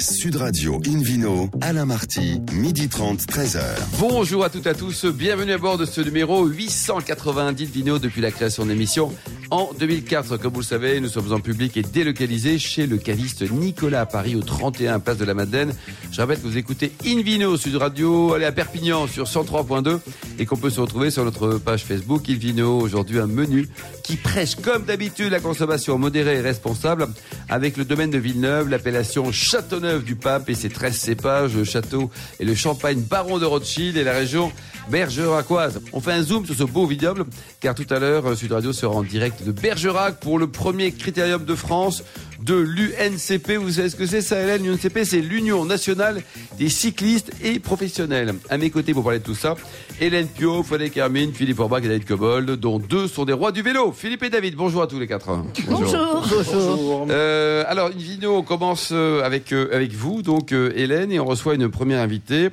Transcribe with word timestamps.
Sud 0.00 0.36
Radio 0.36 0.80
Invino, 0.86 1.50
Alain 1.60 1.84
Marty, 1.84 2.40
midi 2.52 2.88
30, 2.88 3.20
13h. 3.22 3.60
Bonjour 3.98 4.44
à 4.44 4.50
toutes 4.50 4.66
et 4.66 4.70
à 4.70 4.74
tous, 4.74 5.06
bienvenue 5.06 5.52
à 5.52 5.58
bord 5.58 5.76
de 5.76 5.84
ce 5.86 6.00
numéro 6.00 6.46
890 6.46 7.66
de 7.66 7.72
Vino 7.72 7.98
depuis 7.98 8.20
la 8.20 8.30
création 8.30 8.64
de 8.64 8.70
l'émission 8.70 9.12
en 9.50 9.70
2004. 9.78 10.36
Comme 10.36 10.52
vous 10.52 10.60
le 10.60 10.64
savez, 10.64 11.00
nous 11.00 11.08
sommes 11.08 11.32
en 11.32 11.40
public 11.40 11.76
et 11.76 11.82
délocalisés 11.82 12.58
chez 12.58 12.86
le 12.86 12.98
caviste 12.98 13.50
Nicolas 13.50 14.02
à 14.02 14.06
Paris 14.06 14.36
au 14.36 14.42
31 14.42 15.00
Place 15.00 15.18
de 15.18 15.24
la 15.24 15.34
Madeleine. 15.34 15.74
Je 16.12 16.20
rappelle 16.20 16.38
que 16.38 16.46
vous 16.46 16.58
écoutez 16.58 16.92
Invino 17.06 17.56
Sud 17.56 17.76
Radio, 17.76 18.34
allez 18.34 18.44
à 18.44 18.52
Perpignan 18.52 19.06
sur 19.06 19.24
103.2 19.24 19.98
et 20.38 20.46
qu'on 20.46 20.56
peut 20.56 20.70
se 20.70 20.80
retrouver 20.80 21.10
sur 21.10 21.24
notre 21.24 21.58
page 21.58 21.84
Facebook 21.84 22.28
Invino. 22.28 22.80
Aujourd'hui 22.80 23.18
un 23.18 23.26
menu 23.26 23.68
qui 24.02 24.16
prêche 24.16 24.54
comme 24.56 24.84
d'habitude 24.84 25.30
la 25.30 25.40
consommation 25.40 25.98
modérée 25.98 26.36
et 26.36 26.40
responsable 26.40 27.08
avec 27.48 27.76
le 27.76 27.84
domaine 27.84 28.10
de 28.10 28.18
Villeneuve, 28.18 28.68
l'appellation 28.68 29.32
Châteauneuf 29.32 30.04
du 30.04 30.16
Pape 30.16 30.48
et 30.50 30.54
ses 30.54 30.70
13 30.70 30.94
cépages, 30.96 31.54
le 31.54 31.64
château 31.64 32.10
et 32.40 32.44
le 32.44 32.54
champagne 32.54 33.00
Baron 33.00 33.38
de 33.38 33.44
Rothschild 33.44 33.96
et 33.96 34.04
la 34.04 34.12
région 34.12 34.52
bergeracoise. 34.90 35.80
On 35.92 36.00
fait 36.00 36.12
un 36.12 36.22
zoom 36.22 36.46
sur 36.46 36.54
ce 36.54 36.64
beau 36.64 36.86
vignoble 36.86 37.24
car 37.60 37.74
tout 37.74 37.86
à 37.90 37.98
l'heure 37.98 38.36
Sud 38.36 38.52
Radio 38.52 38.72
sera 38.72 38.94
en 38.94 39.02
direct 39.02 39.44
de 39.44 39.52
Bergerac 39.52 40.20
pour 40.20 40.38
le 40.38 40.46
premier 40.46 40.92
critérium 40.92 41.44
de 41.44 41.54
France 41.54 42.02
de 42.40 42.54
l'UNCP. 42.54 43.52
Vous 43.60 43.72
savez 43.72 43.90
ce 43.90 43.96
que 43.96 44.06
c'est 44.06 44.22
ça 44.22 44.40
Hélène? 44.40 44.66
L'UNCP 44.66 45.00
c'est 45.04 45.20
l'Union 45.20 45.64
nationale 45.64 46.22
des 46.58 46.68
cyclistes 46.68 47.32
et 47.42 47.58
professionnels. 47.58 48.34
À 48.48 48.58
mes 48.58 48.70
côtés 48.70 48.94
pour 48.94 49.04
parler 49.04 49.18
de 49.18 49.24
tout 49.24 49.34
ça, 49.34 49.56
Hélène 50.00 50.26
Pio, 50.26 50.62
Frédéric 50.62 50.96
Hermine, 50.96 51.32
Philippe 51.32 51.60
Orbach 51.60 51.82
et 51.84 51.88
David 51.88 52.06
Cobold 52.06 52.50
dont 52.52 52.78
deux 52.78 53.08
sont 53.08 53.24
des 53.24 53.32
rois 53.32 53.52
du 53.52 53.62
vélo. 53.62 53.92
Philippe 53.92 54.22
et 54.22 54.30
David, 54.30 54.54
bonjour 54.54 54.82
à 54.82 54.86
tous 54.86 54.98
les 54.98 55.06
quatre. 55.06 55.28
Bonjour. 55.66 56.24
Bonjour. 56.30 57.06
Euh, 57.10 57.64
alors 57.66 57.88
une 57.90 57.98
vidéo, 57.98 58.36
on 58.36 58.42
commence 58.42 58.90
euh, 58.92 59.22
avec, 59.22 59.52
euh, 59.52 59.68
avec 59.72 59.92
vous, 59.92 60.22
donc 60.22 60.52
euh, 60.52 60.72
Hélène, 60.74 61.12
et 61.12 61.20
on 61.20 61.24
reçoit 61.24 61.54
une 61.54 61.68
première 61.68 62.00
invitée. 62.00 62.50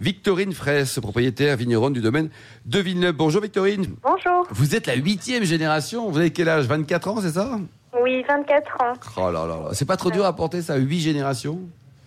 Victorine 0.00 0.52
Fraisse, 0.52 0.98
propriétaire 0.98 1.56
vigneronne 1.56 1.92
du 1.92 2.00
domaine 2.00 2.30
de 2.64 2.78
Villeneuve. 2.78 3.12
Bonjour 3.12 3.42
Victorine. 3.42 3.84
Bonjour. 4.02 4.46
Vous 4.50 4.74
êtes 4.74 4.86
la 4.86 4.94
huitième 4.94 5.44
génération. 5.44 6.08
Vous 6.10 6.18
avez 6.18 6.30
quel 6.32 6.48
âge? 6.48 6.64
24 6.64 7.08
ans, 7.08 7.20
c'est 7.20 7.32
ça? 7.32 7.58
Oui, 8.02 8.24
24 8.26 8.82
ans. 8.82 8.92
Oh 9.18 9.30
là 9.30 9.46
là 9.46 9.60
là. 9.64 9.68
C'est 9.72 9.84
pas 9.84 9.98
trop 9.98 10.10
dur 10.10 10.24
à 10.24 10.34
porter 10.34 10.62
ça, 10.62 10.76
huit 10.76 11.00
générations? 11.00 11.58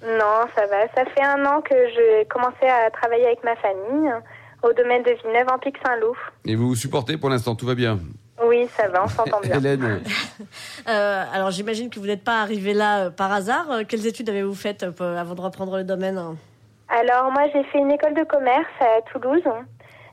Non, 0.04 0.46
ça 0.56 0.66
va. 0.66 0.88
Ça 0.96 1.06
fait 1.06 1.24
un 1.24 1.46
an 1.46 1.62
que 1.62 1.76
j'ai 1.94 2.26
commencé 2.30 2.66
à 2.66 2.90
travailler 2.90 3.26
avec 3.28 3.44
ma 3.44 3.56
famille 3.58 4.12
au 4.64 4.74
domaine 4.74 5.04
de 5.04 5.12
Villeneuve 5.12 5.48
en 5.54 5.60
Pic-Saint-Loup. 5.60 6.18
Et 6.46 6.56
vous 6.56 6.70
vous 6.70 6.76
supportez 6.76 7.18
pour 7.18 7.30
l'instant, 7.30 7.54
tout 7.56 7.68
va 7.68 7.76
bien? 7.76 8.00
Oui, 8.44 8.68
ça 8.76 8.88
va, 8.88 9.04
on 9.04 9.08
s'entend 9.08 9.40
bien. 9.44 9.58
Hélène, 9.58 10.02
Euh, 10.90 11.24
alors 11.32 11.52
j'imagine 11.52 11.90
que 11.90 12.00
vous 12.00 12.08
n'êtes 12.08 12.24
pas 12.24 12.42
arrivé 12.42 12.74
là 12.74 13.04
euh, 13.06 13.10
par 13.12 13.32
hasard. 13.32 13.70
Euh, 13.72 13.84
quelles 13.88 14.06
études 14.08 14.30
avez-vous 14.30 14.56
faites 14.56 14.84
euh, 14.84 15.18
avant 15.18 15.36
de 15.36 15.42
reprendre 15.42 15.78
le 15.78 15.84
domaine 15.84 16.18
hein? 16.18 16.36
Alors, 16.96 17.32
moi, 17.32 17.48
j'ai 17.52 17.64
fait 17.64 17.80
une 17.80 17.92
école 17.92 18.14
de 18.14 18.24
commerce 18.24 18.70
à 18.80 19.02
Toulouse. 19.12 19.44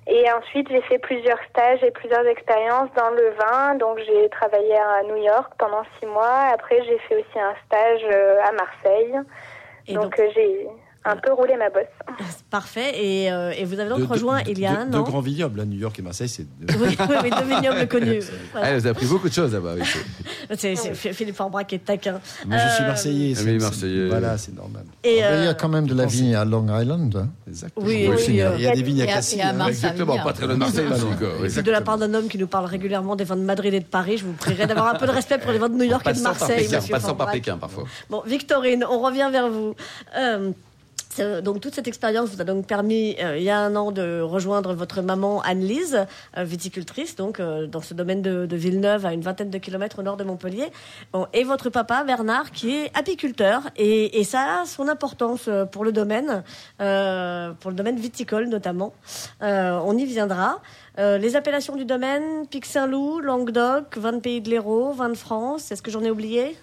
Et 0.07 0.25
ensuite, 0.33 0.67
j'ai 0.71 0.81
fait 0.83 0.99
plusieurs 0.99 1.39
stages 1.51 1.85
et 1.85 1.91
plusieurs 1.91 2.27
expériences 2.27 2.89
dans 2.97 3.11
le 3.11 3.35
vin. 3.39 3.75
Donc, 3.75 3.99
j'ai 3.99 4.31
travaillé 4.31 4.75
à 4.77 5.03
New 5.03 5.17
York 5.17 5.53
pendant 5.59 5.83
six 5.99 6.07
mois. 6.07 6.49
Après, 6.55 6.83
j'ai 6.85 6.99
fait 7.01 7.17
aussi 7.17 7.39
un 7.39 7.55
stage 7.67 8.07
euh, 8.11 8.41
à 8.43 8.53
Marseille. 8.53 9.15
Et 9.89 9.93
donc, 9.93 10.05
donc, 10.05 10.19
euh, 10.21 10.29
j'ai 10.35 10.69
un 11.05 11.17
peu 11.17 11.33
roulé 11.33 11.57
ma 11.57 11.71
bosse. 11.71 11.85
parfait. 12.51 12.93
Et, 13.03 13.33
euh, 13.33 13.53
et 13.57 13.65
vous 13.65 13.79
avez 13.81 13.89
donc 13.89 14.01
De- 14.01 14.05
rejoint 14.05 14.43
de- 14.43 14.51
il 14.51 14.59
y 14.59 14.67
a 14.67 14.73
de- 14.73 14.77
un 14.81 14.87
Deux 14.87 14.99
an. 14.99 15.03
grands 15.03 15.21
vignobles, 15.21 15.59
là, 15.61 15.65
New 15.65 15.79
York 15.79 15.99
et 15.99 16.03
Marseille, 16.03 16.29
c'est 16.29 16.47
deux. 16.61 16.75
Oui, 16.79 16.97
oui, 16.99 17.17
oui, 17.25 17.31
deux 17.31 17.55
vignobles 17.55 17.89
connus. 17.89 18.23
Voilà. 18.53 18.69
elle 18.69 18.81
vous 18.81 18.87
a 18.87 18.91
appris 18.91 19.07
beaucoup 19.07 19.29
de 19.29 19.33
choses 19.35 19.53
là-bas. 19.53 19.75
oui. 19.77 19.83
C'est 20.59 20.75
c'est 20.75 20.95
Philippe 21.13 21.41
qui 21.69 21.75
est 21.77 21.85
taquin. 21.85 22.21
Moi, 22.45 22.59
je 22.59 22.75
suis 22.75 22.83
Euh, 22.83 22.87
Marseillais. 22.89 23.35
Ah 23.39 23.43
oui, 23.45 23.59
Marseillais. 23.59 24.09
Voilà, 24.09 24.37
c'est 24.37 24.53
normal. 24.53 24.83
Et, 25.05 25.09
Mais 25.11 25.15
il 25.15 25.19
y 25.19 25.23
euh, 25.47 25.51
a 25.51 25.55
quand 25.55 25.69
même 25.69 25.87
de 25.87 25.95
la 25.95 26.07
vigne 26.07 26.35
à 26.35 26.45
Long 26.45 26.67
Island. 26.77 27.15
hein. 27.17 27.29
Exactement. 27.49 27.87
Oui, 27.87 28.09
Oui, 28.09 28.15
oui, 28.17 28.25
il 28.29 28.35
y 28.35 28.43
a- 28.43 28.51
euh, 28.51 28.55
il 28.57 28.63
y 28.63 28.67
a 28.67 28.75
des 28.75 28.83
vignes 28.83 29.01
à 29.03 29.05
à- 29.05 29.07
Cassis. 29.15 29.41
à 29.41 29.51
hein. 29.51 29.53
Marseille. 29.53 29.77
Exactement, 29.77 30.19
pas 30.19 30.33
très 30.33 30.47
loin 30.47 30.55
de 30.55 30.59
Marseille 30.59 30.87
c'est 31.49 31.63
de 31.63 31.71
la 31.71 31.81
part 31.83 31.99
d'un 31.99 32.13
homme 32.15 32.27
qui 32.29 32.37
nous 32.37 32.49
parle 32.49 32.65
régulièrement 32.67 33.15
des 33.15 33.23
vins 33.25 33.37
de 33.37 33.43
Madrid 33.43 33.73
et 33.73 33.79
de 33.81 33.85
Paris. 33.85 34.19
Je 34.19 34.25
vous 34.25 34.33
prierai 34.33 34.67
d'avoir 34.67 34.89
un 34.89 34.97
peu 34.99 35.07
de 35.07 35.13
respect 35.13 35.39
pour 35.39 35.53
les 35.53 35.59
vins 35.59 35.69
de 35.69 35.77
New 35.77 35.85
York 35.85 36.05
et 36.09 36.13
de 36.15 36.21
Marseille. 36.21 36.69
Monsieur 36.69 36.93
passant 36.93 37.15
par. 37.15 37.31
Pékin 37.31 37.57
parfois. 37.57 37.85
Bon, 38.11 38.23
Victorine, 38.27 38.85
on 38.91 38.99
revient 39.01 39.29
vers 39.31 39.49
vous. 39.49 39.75
Euh, 41.19 41.41
donc 41.41 41.61
toute 41.61 41.75
cette 41.75 41.89
expérience 41.89 42.31
vous 42.31 42.41
a 42.41 42.45
donc 42.45 42.67
permis 42.67 43.17
euh, 43.21 43.37
il 43.37 43.43
y 43.43 43.51
a 43.51 43.59
un 43.59 43.75
an 43.75 43.91
de 43.91 44.21
rejoindre 44.21 44.75
votre 44.75 45.03
maman 45.03 45.43
Anne-Lise, 45.43 46.07
euh, 46.37 46.45
viticultrice 46.45 47.17
donc 47.17 47.41
dans 47.41 47.81
ce 47.81 47.95
domaine 47.95 48.23
de, 48.23 48.57
Villeneuve 48.57 49.07
à 49.07 49.13
une 49.13 49.23
vingtaine 49.23 49.51
de 49.51 49.59
kilomètres 49.59 50.01
au 50.01 50.03
nord 50.03 50.17
de 50.17 50.25
Montpellier. 50.25 50.71
Bon, 51.13 51.27
et 51.33 51.45
votre 51.45 51.71
papa 51.71 52.05
Bernard 52.05 52.51
qui 52.51 52.77
est 52.77 52.97
apiculteur 52.97 53.63
et, 53.77 54.23
ça 54.25 54.61
a 54.61 54.67
son 54.67 54.89
importance 54.89 55.49
pour 55.73 55.83
le 55.83 55.93
domaine, 55.93 56.45
pour 56.79 57.71
le 57.71 57.75
domaine 57.75 57.97
viticole 57.97 58.49
notamment. 58.49 58.93
On 59.41 59.97
y 59.97 60.05
viendra. 60.05 60.61
Les 60.99 61.37
appellations 61.37 61.75
du 61.75 61.85
domaine 61.85 62.47
Pic 62.49 62.67
Saint-Loup, 62.67 63.21
Languedoc, 63.21 63.97
vin 63.97 64.13
de 64.13 64.21
Pays 64.21 64.41
de 64.41 64.51
l'Hérault, 64.51 64.93
vin 64.93 65.09
de 65.09 65.15
France. 65.15 65.73
Est-ce 65.73 65.83
que 65.83 65.91
j'en 65.91 66.03
ai 66.03 66.11
oublié? 66.11 66.57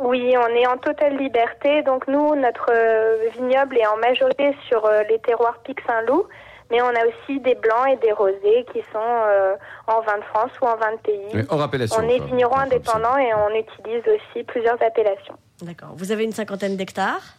Oui, 0.00 0.34
on 0.36 0.46
est 0.56 0.66
en 0.66 0.78
totale 0.78 1.16
liberté. 1.18 1.82
Donc 1.82 2.08
nous, 2.08 2.34
notre 2.34 2.70
euh, 2.72 3.28
vignoble 3.36 3.76
est 3.78 3.86
en 3.86 3.96
majorité 3.98 4.56
sur 4.68 4.84
euh, 4.86 5.02
les 5.10 5.18
terroirs 5.18 5.58
Pic-Saint-Loup, 5.64 6.24
mais 6.70 6.80
on 6.80 6.86
a 6.88 7.04
aussi 7.06 7.38
des 7.40 7.54
blancs 7.54 7.86
et 7.92 7.96
des 7.96 8.12
rosés 8.12 8.64
qui 8.72 8.80
sont 8.92 8.98
euh, 8.98 9.54
en 9.86 10.00
vin 10.00 10.16
de 10.18 10.24
France 10.24 10.50
ou 10.62 10.64
en 10.66 10.76
vin 10.76 10.92
de 10.92 10.98
pays. 10.98 11.26
Oui, 11.34 11.42
hors 11.50 11.60
appellation. 11.60 11.96
on 12.02 12.08
est 12.08 12.18
vigneron 12.20 12.56
indépendant 12.56 13.16
et 13.18 13.30
on 13.34 13.50
utilise 13.54 14.02
aussi 14.08 14.42
plusieurs 14.44 14.82
appellations. 14.82 15.34
D'accord. 15.62 15.90
Vous 15.96 16.12
avez 16.12 16.24
une 16.24 16.32
cinquantaine 16.32 16.76
d'hectares? 16.76 17.34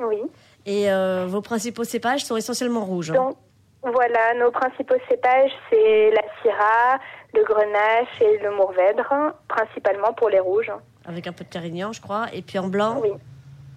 Oui. 0.00 0.20
Et 0.66 0.90
euh, 0.90 1.26
vos 1.28 1.42
principaux 1.42 1.84
cépages 1.84 2.24
sont 2.24 2.36
essentiellement 2.36 2.84
rouges. 2.84 3.10
hein? 3.12 3.14
Donc 3.14 3.36
voilà, 3.92 4.34
nos 4.38 4.50
principaux 4.50 4.96
cépages, 5.08 5.52
c'est 5.70 6.10
la 6.10 6.22
Syrah, 6.40 6.98
le 7.34 7.44
Grenache 7.44 8.20
et 8.20 8.38
le 8.38 8.50
Mourvèdre, 8.56 9.34
principalement 9.48 10.12
pour 10.14 10.30
les 10.30 10.40
rouges. 10.40 10.72
Avec 11.06 11.26
un 11.26 11.32
peu 11.32 11.44
de 11.44 11.50
Carignan, 11.50 11.92
je 11.92 12.00
crois. 12.00 12.26
Et 12.32 12.42
puis 12.42 12.58
en 12.58 12.68
blanc. 12.68 13.00
Oui. 13.02 13.12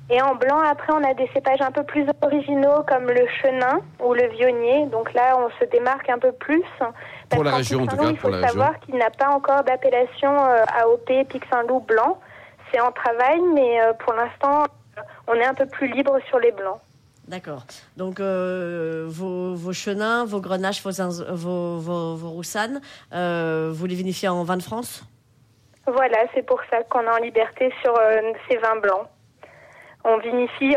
Et 0.10 0.22
en 0.22 0.36
blanc, 0.36 0.60
après, 0.60 0.94
on 0.94 1.04
a 1.04 1.14
des 1.14 1.30
cépages 1.34 1.60
un 1.62 1.72
peu 1.72 1.84
plus 1.84 2.06
originaux 2.22 2.84
comme 2.88 3.08
le 3.08 3.28
chenin 3.42 3.82
ou 4.02 4.14
le 4.14 4.28
vionnier. 4.28 4.86
Donc 4.86 5.14
là, 5.14 5.38
on 5.38 5.50
se 5.60 5.70
démarque 5.70 6.10
un 6.10 6.20
peu 6.20 6.32
plus. 6.32 6.64
Parce 6.80 6.94
Pour 7.30 7.44
la 7.44 7.56
région, 7.56 7.84
en 7.84 7.88
tout 7.88 7.98
cas, 7.98 8.10
Il 8.10 8.18
faut 8.18 8.30
pour 8.30 8.38
la 8.38 8.48
savoir 8.48 8.80
qu'il 8.80 8.96
n'a 8.96 9.10
pas 9.10 9.28
encore 9.28 9.66
d'appellation 9.66 10.32
euh, 10.32 10.64
AOP 10.82 11.28
Pic-Saint-Loup 11.28 11.82
blanc. 11.82 12.20
C'est 12.72 12.80
en 12.80 12.92
travail, 12.94 13.42
mais 13.54 13.82
euh, 13.82 13.92
pour 13.94 14.14
l'instant, 14.14 14.64
on 15.28 15.34
est 15.34 15.46
un 15.46 15.54
peu 15.54 15.66
plus 15.66 15.90
libre 15.90 16.18
sur 16.30 16.40
les 16.40 16.52
blancs. 16.52 16.80
D'accord. 17.28 17.64
Donc 17.98 18.20
euh, 18.22 19.06
vos, 19.08 19.54
vos 19.54 19.74
chenins, 19.74 20.24
vos 20.24 20.40
grenaches, 20.40 20.82
vos, 20.82 20.92
zinz- 20.92 21.30
vos, 21.30 21.78
vos, 21.78 22.16
vos 22.16 22.30
roussanes, 22.30 22.80
euh, 23.14 23.70
vous 23.74 23.86
les 23.86 23.96
vinifiez 23.96 24.30
en 24.30 24.44
vin 24.44 24.56
de 24.56 24.64
France? 24.64 25.04
Voilà, 25.86 26.20
c'est 26.34 26.46
pour 26.46 26.62
ça 26.70 26.84
qu'on 26.84 27.02
est 27.02 27.10
en 27.10 27.18
liberté 27.18 27.74
sur 27.82 27.94
euh, 28.00 28.32
ces 28.50 28.58
vins 28.58 28.78
blancs. 28.78 29.08
On 30.06 30.20
vinifie, 30.20 30.74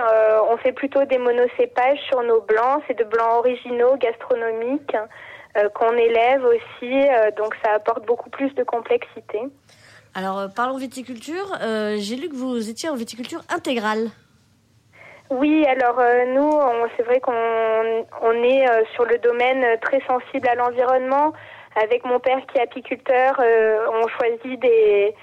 on 0.50 0.56
fait 0.56 0.72
plutôt 0.72 1.04
des 1.04 1.18
monocépages 1.18 2.00
sur 2.08 2.20
nos 2.24 2.40
blancs. 2.40 2.82
C'est 2.88 2.98
de 2.98 3.04
blancs 3.04 3.34
originaux, 3.38 3.96
gastronomiques, 3.96 4.96
qu'on 5.74 5.92
élève 5.92 6.42
aussi. 6.44 6.92
donc 7.36 7.54
ça 7.64 7.74
apporte 7.74 8.04
beaucoup 8.06 8.28
plus 8.30 8.52
de 8.54 8.64
complexité. 8.64 9.38
Alors 10.14 10.48
parlons 10.52 10.78
viticulture. 10.78 11.56
J'ai 11.98 12.16
lu 12.16 12.28
que 12.28 12.34
vous 12.34 12.68
étiez 12.68 12.88
en 12.88 12.96
viticulture 12.96 13.42
intégrale. 13.50 14.10
Oui, 15.30 15.64
alors 15.66 16.00
euh, 16.00 16.24
nous, 16.34 16.50
c'est 16.96 17.04
vrai 17.04 17.20
qu'on 17.20 17.32
on 18.20 18.32
est 18.42 18.68
euh, 18.68 18.82
sur 18.94 19.04
le 19.04 19.16
domaine 19.18 19.62
euh, 19.62 19.76
très 19.80 20.00
sensible 20.00 20.48
à 20.48 20.56
l'environnement. 20.56 21.32
Avec 21.80 22.04
mon 22.04 22.18
père 22.18 22.40
qui 22.46 22.58
est 22.58 22.62
apiculteur, 22.62 23.36
euh, 23.38 23.86
on 23.92 24.08
choisit 24.08 24.58
des, 24.58 25.14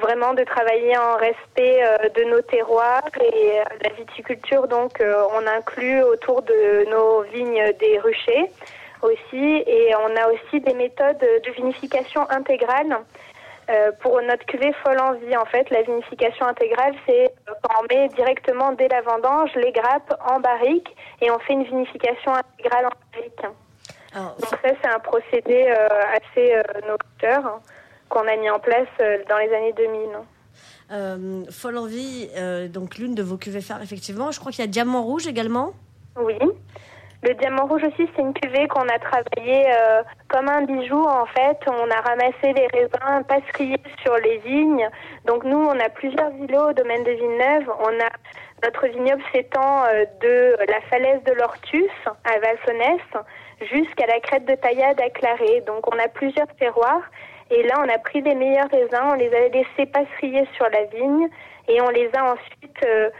vraiment 0.00 0.34
de 0.34 0.42
travailler 0.42 0.98
en 0.98 1.14
respect 1.14 1.80
euh, 1.84 2.08
de 2.08 2.24
nos 2.24 2.40
terroirs 2.42 3.08
et 3.20 3.60
euh, 3.60 3.64
la 3.84 3.90
viticulture. 3.90 4.66
Donc, 4.66 5.00
on 5.00 5.46
inclut 5.46 6.02
autour 6.02 6.42
de 6.42 6.90
nos 6.90 7.22
vignes 7.22 7.72
des 7.78 8.00
ruchers 8.00 8.50
aussi, 9.02 9.62
et 9.66 9.94
on 9.96 10.16
a 10.16 10.28
aussi 10.28 10.60
des 10.60 10.74
méthodes 10.74 11.18
de 11.18 11.50
vinification 11.52 12.28
intégrale. 12.30 12.98
Euh, 13.70 13.92
pour 14.00 14.20
notre 14.22 14.44
cuvée 14.46 14.72
folle 14.84 14.98
en 15.00 15.12
vie, 15.14 15.36
en 15.36 15.44
fait, 15.44 15.70
la 15.70 15.82
vinification 15.82 16.46
intégrale, 16.46 16.94
c'est 17.06 17.26
euh, 17.26 17.52
quand 17.62 17.74
on 17.80 17.94
met 17.94 18.08
directement 18.08 18.72
dès 18.72 18.88
la 18.88 19.02
vendange 19.02 19.50
les 19.54 19.70
grappes 19.72 20.12
en 20.28 20.40
barrique 20.40 20.94
et 21.20 21.30
on 21.30 21.38
fait 21.40 21.52
une 21.52 21.64
vinification 21.64 22.34
intégrale 22.34 22.86
en 22.86 22.90
barrique. 23.14 23.40
Alors, 24.14 24.34
Donc 24.36 24.50
ça, 24.50 24.70
c'est 24.82 24.88
un 24.88 24.98
procédé 24.98 25.64
euh, 25.68 25.86
assez 26.12 26.54
euh, 26.54 26.62
novateur 26.82 27.46
hein, 27.46 27.60
qu'on 28.08 28.26
a 28.26 28.36
mis 28.36 28.50
en 28.50 28.58
place 28.58 28.88
dans 29.28 29.38
les 29.38 29.52
années 29.54 29.72
2000. 29.74 30.00
euh, 30.90 31.44
Folle 31.50 31.78
Envie, 31.78 32.28
euh, 32.36 32.68
donc 32.68 32.98
l'une 32.98 33.14
de 33.14 33.22
vos 33.22 33.36
cuvées 33.38 33.60
phares, 33.62 33.80
effectivement. 33.82 34.32
Je 34.32 34.40
crois 34.40 34.52
qu'il 34.52 34.60
y 34.62 34.68
a 34.68 34.70
Diamant 34.70 35.02
Rouge 35.02 35.26
également. 35.28 35.72
Oui. 36.16 36.34
Le 37.22 37.34
diamant 37.34 37.66
rouge 37.66 37.84
aussi, 37.84 38.10
c'est 38.16 38.22
une 38.22 38.34
cuvée 38.34 38.66
qu'on 38.66 38.88
a 38.88 38.98
travaillé 38.98 39.64
euh, 39.68 40.02
comme 40.28 40.48
un 40.48 40.62
bijou 40.62 41.04
en 41.04 41.24
fait. 41.26 41.56
On 41.68 41.88
a 41.88 42.00
ramassé 42.00 42.52
les 42.52 42.66
raisins 42.66 43.22
passerillés 43.28 43.80
sur 44.02 44.16
les 44.16 44.38
vignes. 44.38 44.88
Donc 45.26 45.44
nous, 45.44 45.56
on 45.56 45.78
a 45.78 45.88
plusieurs 45.88 46.32
îlots 46.32 46.70
au 46.70 46.72
domaine 46.72 47.04
de 47.04 47.12
Villeneuve. 47.12 47.70
On 47.78 48.00
a 48.00 48.10
Notre 48.64 48.88
vignoble 48.88 49.22
s'étend 49.32 49.84
euh, 49.84 50.04
de 50.20 50.56
la 50.68 50.80
falaise 50.90 51.22
de 51.22 51.32
l'Ortus 51.34 51.90
à 52.24 52.38
Valsonès 52.40 53.00
jusqu'à 53.70 54.06
la 54.06 54.18
crête 54.18 54.44
de 54.44 54.56
Taillade 54.56 55.00
à 55.00 55.10
Claré. 55.10 55.60
Donc 55.66 55.94
on 55.94 55.98
a 55.98 56.08
plusieurs 56.08 56.48
terroirs 56.58 57.02
et 57.50 57.62
là 57.62 57.74
on 57.84 57.88
a 57.88 57.98
pris 57.98 58.20
les 58.22 58.34
meilleurs 58.34 58.70
raisins, 58.70 59.10
on 59.10 59.14
les 59.14 59.32
a 59.32 59.48
laissés 59.48 59.86
passeriller 59.86 60.48
sur 60.56 60.68
la 60.70 60.84
vigne 60.84 61.28
et 61.68 61.80
on 61.80 61.90
les 61.90 62.10
a 62.16 62.32
ensuite 62.32 62.84
euh, 62.84 63.10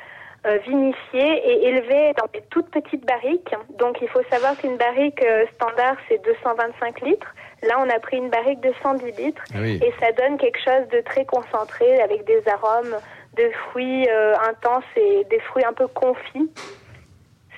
vinifiés 0.67 1.41
et 1.49 1.69
élevés 1.69 2.13
dans 2.19 2.27
des 2.33 2.43
toutes 2.51 2.69
petites 2.71 3.07
barriques. 3.07 3.55
Donc 3.79 3.99
il 4.03 4.09
faut 4.09 4.23
savoir 4.31 4.57
qu'une 4.57 4.77
barrique 4.77 5.23
euh, 5.25 5.45
standard 5.55 5.97
c'est 6.09 6.23
225 6.25 7.01
litres. 7.03 7.27
Là 7.63 7.77
on 7.79 7.89
a 7.89 7.99
pris 8.01 8.17
une 8.17 8.29
barrique 8.31 8.61
de 8.61 8.73
110 8.83 9.05
litres 9.23 9.43
Ah 9.55 9.59
oui. 9.61 9.79
et 9.85 9.93
ça 10.01 10.11
donne 10.13 10.37
quelque 10.39 10.59
chose 10.65 10.89
de 10.93 11.01
très 11.05 11.25
concentré 11.25 12.01
avec 12.03 12.25
des 12.27 12.43
arômes 12.51 12.97
de 13.37 13.45
fruits 13.71 14.09
euh, 14.09 14.35
intenses 14.51 14.85
et 14.97 15.25
des 15.31 15.39
fruits 15.41 15.65
un 15.65 15.73
peu 15.73 15.87
confits. 15.87 16.51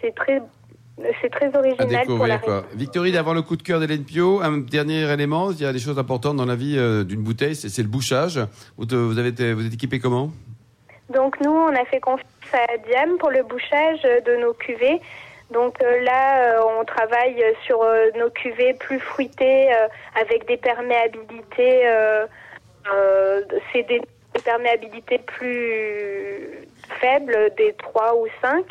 C'est 0.00 0.14
très, 0.14 0.40
c'est 1.22 1.30
très 1.30 1.46
À 1.54 1.58
original 1.58 2.06
pour 2.06 2.26
la 2.26 2.36
découvrir 2.36 2.40
quoi. 2.42 2.64
Victorine, 2.74 3.16
avant 3.16 3.32
le 3.32 3.40
coup 3.42 3.56
de 3.56 3.62
cœur 3.62 3.80
d'Hélène 3.80 4.04
Pio, 4.04 4.40
un 4.42 4.58
dernier 4.58 5.10
élément, 5.10 5.50
il 5.52 5.60
y 5.60 5.64
a 5.64 5.72
des 5.72 5.78
choses 5.78 5.98
importantes 5.98 6.36
dans 6.36 6.44
la 6.44 6.54
vie 6.56 6.76
euh, 6.78 7.02
d'une 7.02 7.22
bouteille, 7.22 7.54
c'est 7.56 7.70
c'est 7.70 7.82
le 7.82 7.88
bouchage. 7.88 8.38
Vous, 8.76 8.84
te- 8.84 8.94
vous 8.94 9.18
avez 9.18 9.30
été- 9.30 9.54
vous 9.54 9.66
êtes 9.66 9.72
équipé 9.74 9.98
comment? 9.98 10.30
Donc 11.10 11.40
nous, 11.40 11.52
on 11.52 11.74
a 11.74 11.84
fait 11.84 12.00
confiance 12.00 12.28
à 12.52 12.76
Diam 12.78 13.18
pour 13.18 13.30
le 13.30 13.42
bouchage 13.42 14.02
de 14.02 14.36
nos 14.36 14.52
cuvées. 14.54 15.00
Donc 15.50 15.82
euh, 15.82 16.00
là, 16.00 16.58
euh, 16.58 16.80
on 16.80 16.84
travaille 16.84 17.44
sur 17.64 17.82
euh, 17.82 18.10
nos 18.16 18.30
cuvées 18.30 18.74
plus 18.74 18.98
fruitées 18.98 19.70
avec 20.14 20.46
des 20.46 20.56
perméabilités. 20.56 21.82
euh, 21.86 22.26
c'est 23.72 23.84
des 23.84 24.00
perméabilités 24.44 25.18
plus 25.18 26.68
faibles, 27.00 27.50
des 27.56 27.72
3 27.74 28.16
ou 28.16 28.26
5. 28.42 28.64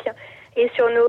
Et 0.56 0.68
sur 0.74 0.88
nos 0.90 1.08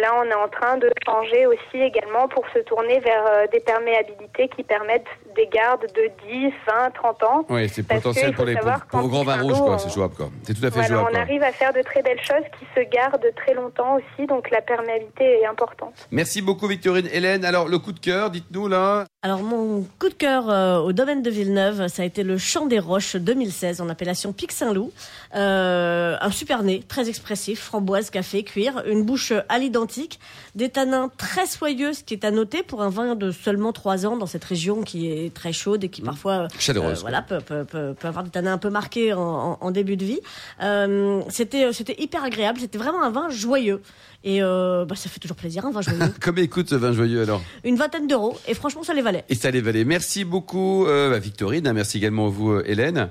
Là, 0.00 0.14
on 0.18 0.24
est 0.24 0.34
en 0.34 0.48
train 0.48 0.76
de 0.78 0.88
changer 1.04 1.46
aussi 1.46 1.76
également 1.82 2.28
pour 2.28 2.44
se 2.54 2.60
tourner 2.60 3.00
vers 3.00 3.26
euh, 3.26 3.46
des 3.52 3.60
perméabilités 3.60 4.48
qui 4.48 4.62
permettent 4.62 5.06
des 5.34 5.46
gardes 5.48 5.82
de 5.94 6.10
10, 6.30 6.52
20, 6.66 6.90
30 6.90 7.22
ans. 7.24 7.44
Oui, 7.48 7.68
c'est 7.68 7.86
potentiel 7.86 8.32
pour 8.34 8.44
les 8.44 8.56
pour, 8.56 8.70
pour 9.00 9.08
grands 9.08 9.22
vins 9.24 9.36
vin 9.36 9.42
rouges, 9.42 9.58
quoi. 9.58 9.74
on- 9.74 9.78
C'est 9.78 9.92
jouable, 9.92 10.14
quoi. 10.14 10.28
C'est 10.44 10.54
tout 10.54 10.64
à 10.64 10.70
fait 10.70 10.80
Voilà, 10.80 10.88
jouable. 10.88 11.06
on 11.08 11.12
quoi. 11.12 11.20
arrive 11.20 11.42
à 11.42 11.52
faire 11.52 11.72
de 11.72 11.82
très 11.82 12.02
belles 12.02 12.20
choses 12.22 12.44
qui 12.58 12.66
se 12.74 12.80
gardent 12.88 13.30
très 13.36 13.54
longtemps 13.54 13.96
aussi, 13.96 14.26
donc 14.26 14.50
la 14.50 14.60
perméabilité 14.60 15.40
est 15.40 15.46
importante. 15.46 16.06
Merci 16.10 16.40
beaucoup, 16.42 16.66
Victorine. 16.66 17.08
Hélène, 17.12 17.44
alors 17.44 17.68
le 17.68 17.78
coup 17.78 17.92
de 17.92 18.00
cœur, 18.00 18.30
dites-nous 18.30 18.68
là. 18.68 19.04
Alors 19.22 19.42
mon 19.42 19.86
coup 19.98 20.08
de 20.08 20.14
cœur 20.14 20.48
euh, 20.48 20.78
au 20.78 20.94
domaine 20.94 21.22
de 21.22 21.28
Villeneuve, 21.28 21.88
ça 21.88 22.00
a 22.00 22.04
été 22.06 22.22
le 22.22 22.38
Champ 22.38 22.64
des 22.64 22.78
Roches 22.78 23.16
2016 23.16 23.82
en 23.82 23.90
appellation 23.90 24.32
Pic 24.32 24.50
Saint-Loup. 24.50 24.92
Euh, 25.34 26.16
un 26.18 26.30
super 26.30 26.62
nez, 26.62 26.82
très 26.88 27.06
expressif, 27.10 27.60
framboise, 27.60 28.08
café, 28.08 28.42
cuir, 28.44 28.82
une 28.86 29.04
bouche 29.04 29.34
à 29.50 29.58
l'identique, 29.58 30.20
des 30.54 30.70
tanins 30.70 31.10
très 31.18 31.44
soyeux, 31.44 31.92
ce 31.92 32.02
qui 32.02 32.14
est 32.14 32.24
à 32.24 32.30
noter 32.30 32.62
pour 32.62 32.80
un 32.82 32.88
vin 32.88 33.14
de 33.14 33.30
seulement 33.30 33.74
3 33.74 34.06
ans 34.06 34.16
dans 34.16 34.24
cette 34.24 34.44
région 34.44 34.80
qui 34.84 35.10
est 35.12 35.34
très 35.34 35.52
chaude 35.52 35.84
et 35.84 35.90
qui 35.90 36.00
parfois 36.00 36.32
euh, 36.32 36.48
Chaleureuse, 36.58 37.02
voilà, 37.02 37.20
peut, 37.20 37.40
peut, 37.44 37.64
peut, 37.66 37.92
peut 37.92 38.08
avoir 38.08 38.24
des 38.24 38.30
tanins 38.30 38.54
un 38.54 38.58
peu 38.58 38.70
marqués 38.70 39.12
en, 39.12 39.20
en- 39.20 39.58
en 39.60 39.70
début 39.70 39.98
de 39.98 40.04
vie. 40.06 40.20
Euh, 40.62 41.20
c'était 41.28 41.74
c'était 41.74 42.00
hyper 42.02 42.24
agréable, 42.24 42.58
c'était 42.58 42.78
vraiment 42.78 43.02
un 43.02 43.10
vin 43.10 43.28
joyeux. 43.28 43.82
Et 44.22 44.42
euh, 44.42 44.84
bah, 44.84 44.96
ça 44.96 45.08
fait 45.08 45.18
toujours 45.18 45.36
plaisir, 45.36 45.64
un 45.64 45.70
vin 45.70 45.80
joyeux. 45.80 45.98
Combien 46.22 46.44
écoute 46.44 46.68
ce 46.68 46.74
vin 46.74 46.92
joyeux 46.92 47.22
alors 47.22 47.42
Une 47.64 47.76
vingtaine 47.76 48.06
d'euros, 48.06 48.38
et 48.46 48.54
franchement 48.54 48.82
ça 48.82 48.92
les 48.92 49.02
valait. 49.02 49.24
Et 49.30 49.34
ça 49.34 49.50
les 49.50 49.60
valait. 49.62 49.84
Merci 49.84 50.24
beaucoup, 50.24 50.86
euh, 50.86 51.10
bah, 51.10 51.18
Victorine. 51.18 51.66
hein, 51.66 51.72
Merci 51.72 51.96
également 51.98 52.26
à 52.26 52.30
vous, 52.30 52.50
euh, 52.50 52.62
Hélène. 52.66 53.08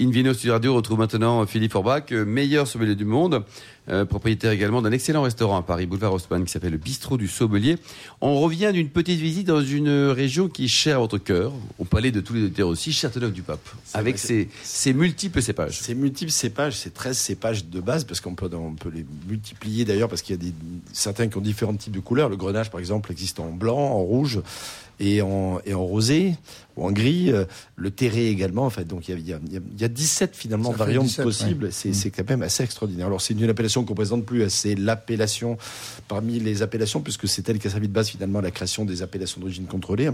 Invino 0.00 0.32
Studio 0.32 0.52
Radio 0.52 0.74
retrouve 0.74 0.98
maintenant 0.98 1.42
euh, 1.42 1.46
Philippe 1.46 1.72
Forbach, 1.72 2.12
euh, 2.12 2.24
meilleur 2.24 2.66
sommelier 2.68 2.94
du 2.94 3.04
monde, 3.04 3.44
euh, 3.90 4.04
propriétaire 4.04 4.52
également 4.52 4.82
d'un 4.82 4.92
excellent 4.92 5.22
restaurant 5.22 5.56
à 5.56 5.62
Paris, 5.62 5.86
boulevard 5.86 6.12
Haussmann, 6.12 6.44
qui 6.44 6.52
s'appelle 6.52 6.72
le 6.72 6.78
Bistrot 6.78 7.16
du 7.16 7.26
Sommelier. 7.28 7.76
On 8.20 8.38
revient 8.40 8.70
d'une 8.72 8.88
petite 8.90 9.18
visite 9.20 9.46
dans 9.46 9.62
une 9.62 9.88
région 10.10 10.48
qui 10.48 10.64
est 10.66 10.68
chère 10.68 10.96
à 10.96 11.00
votre 11.00 11.18
cœur, 11.18 11.52
au 11.78 11.84
palais 11.84 12.10
de 12.10 12.20
tous 12.20 12.34
les 12.34 12.42
auditeurs 12.44 12.68
aussi, 12.68 12.92
Châteauneuf-du-Pape, 12.92 13.66
avec 13.94 14.16
vrai, 14.18 14.26
ses, 14.26 14.48
ses 14.62 14.92
multiples 14.92 15.40
cépages. 15.40 15.78
Ces 15.80 15.94
multiples 15.94 16.32
cépages, 16.32 16.76
c'est 16.76 16.92
13 16.92 17.16
cépages 17.16 17.64
de 17.66 17.80
base, 17.80 18.04
parce 18.04 18.20
qu'on 18.20 18.34
peut, 18.34 18.50
on 18.52 18.74
peut 18.74 18.90
les 18.94 19.06
multiplier 19.28 19.84
d'ailleurs, 19.84 20.08
parce 20.08 20.22
qu'il 20.22 20.34
y 20.36 20.38
a 20.38 20.42
des, 20.42 20.52
certains 20.92 21.28
qui 21.28 21.36
ont 21.38 21.40
différents 21.40 21.74
types 21.76 21.94
de 21.94 22.00
couleurs. 22.00 22.28
Le 22.28 22.36
grenage, 22.36 22.70
par 22.70 22.80
exemple, 22.80 23.10
existe 23.12 23.40
en 23.40 23.50
blanc, 23.50 23.78
en 23.78 24.02
rouge 24.02 24.40
et 25.00 25.22
en, 25.22 25.60
et 25.64 25.74
en 25.74 25.84
rosé 25.84 26.34
ou 26.76 26.84
en 26.84 26.90
gris. 26.90 27.30
Euh, 27.30 27.44
Le 27.76 27.92
terré 27.92 28.26
également. 28.28 28.66
En 28.66 28.70
fait, 28.70 28.84
donc 28.84 29.06
il 29.08 29.12
y 29.12 29.14
a, 29.14 29.18
il 29.18 29.28
y 29.28 29.32
a, 29.32 29.38
y 29.52 29.56
a- 29.56 29.60
il 29.76 29.80
y 29.80 29.84
a 29.84 29.88
17 29.88 30.34
finalement 30.34 30.72
variantes 30.72 31.06
17, 31.06 31.24
possibles. 31.24 31.64
ouais. 31.66 31.70
C'est 31.70 31.90
Mm. 31.90 31.94
c'est 31.94 32.10
quand 32.10 32.28
même 32.28 32.42
assez 32.42 32.64
extraordinaire. 32.64 33.06
Alors 33.06 33.20
c'est 33.20 33.34
une 33.34 33.48
appellation 33.48 33.77
qu'on 33.84 33.94
présente 33.94 34.24
plus. 34.24 34.48
C'est 34.50 34.74
l'appellation 34.74 35.58
parmi 36.08 36.38
les 36.40 36.62
appellations, 36.62 37.00
puisque 37.00 37.28
c'est 37.28 37.48
elle 37.48 37.58
qui 37.58 37.66
a 37.66 37.70
servi 37.70 37.88
de 37.88 37.92
base 37.92 38.08
finalement 38.08 38.38
à 38.38 38.42
la 38.42 38.50
création 38.50 38.84
des 38.84 39.02
appellations 39.02 39.40
d'origine 39.40 39.66
contrôlée 39.66 40.08
en 40.08 40.12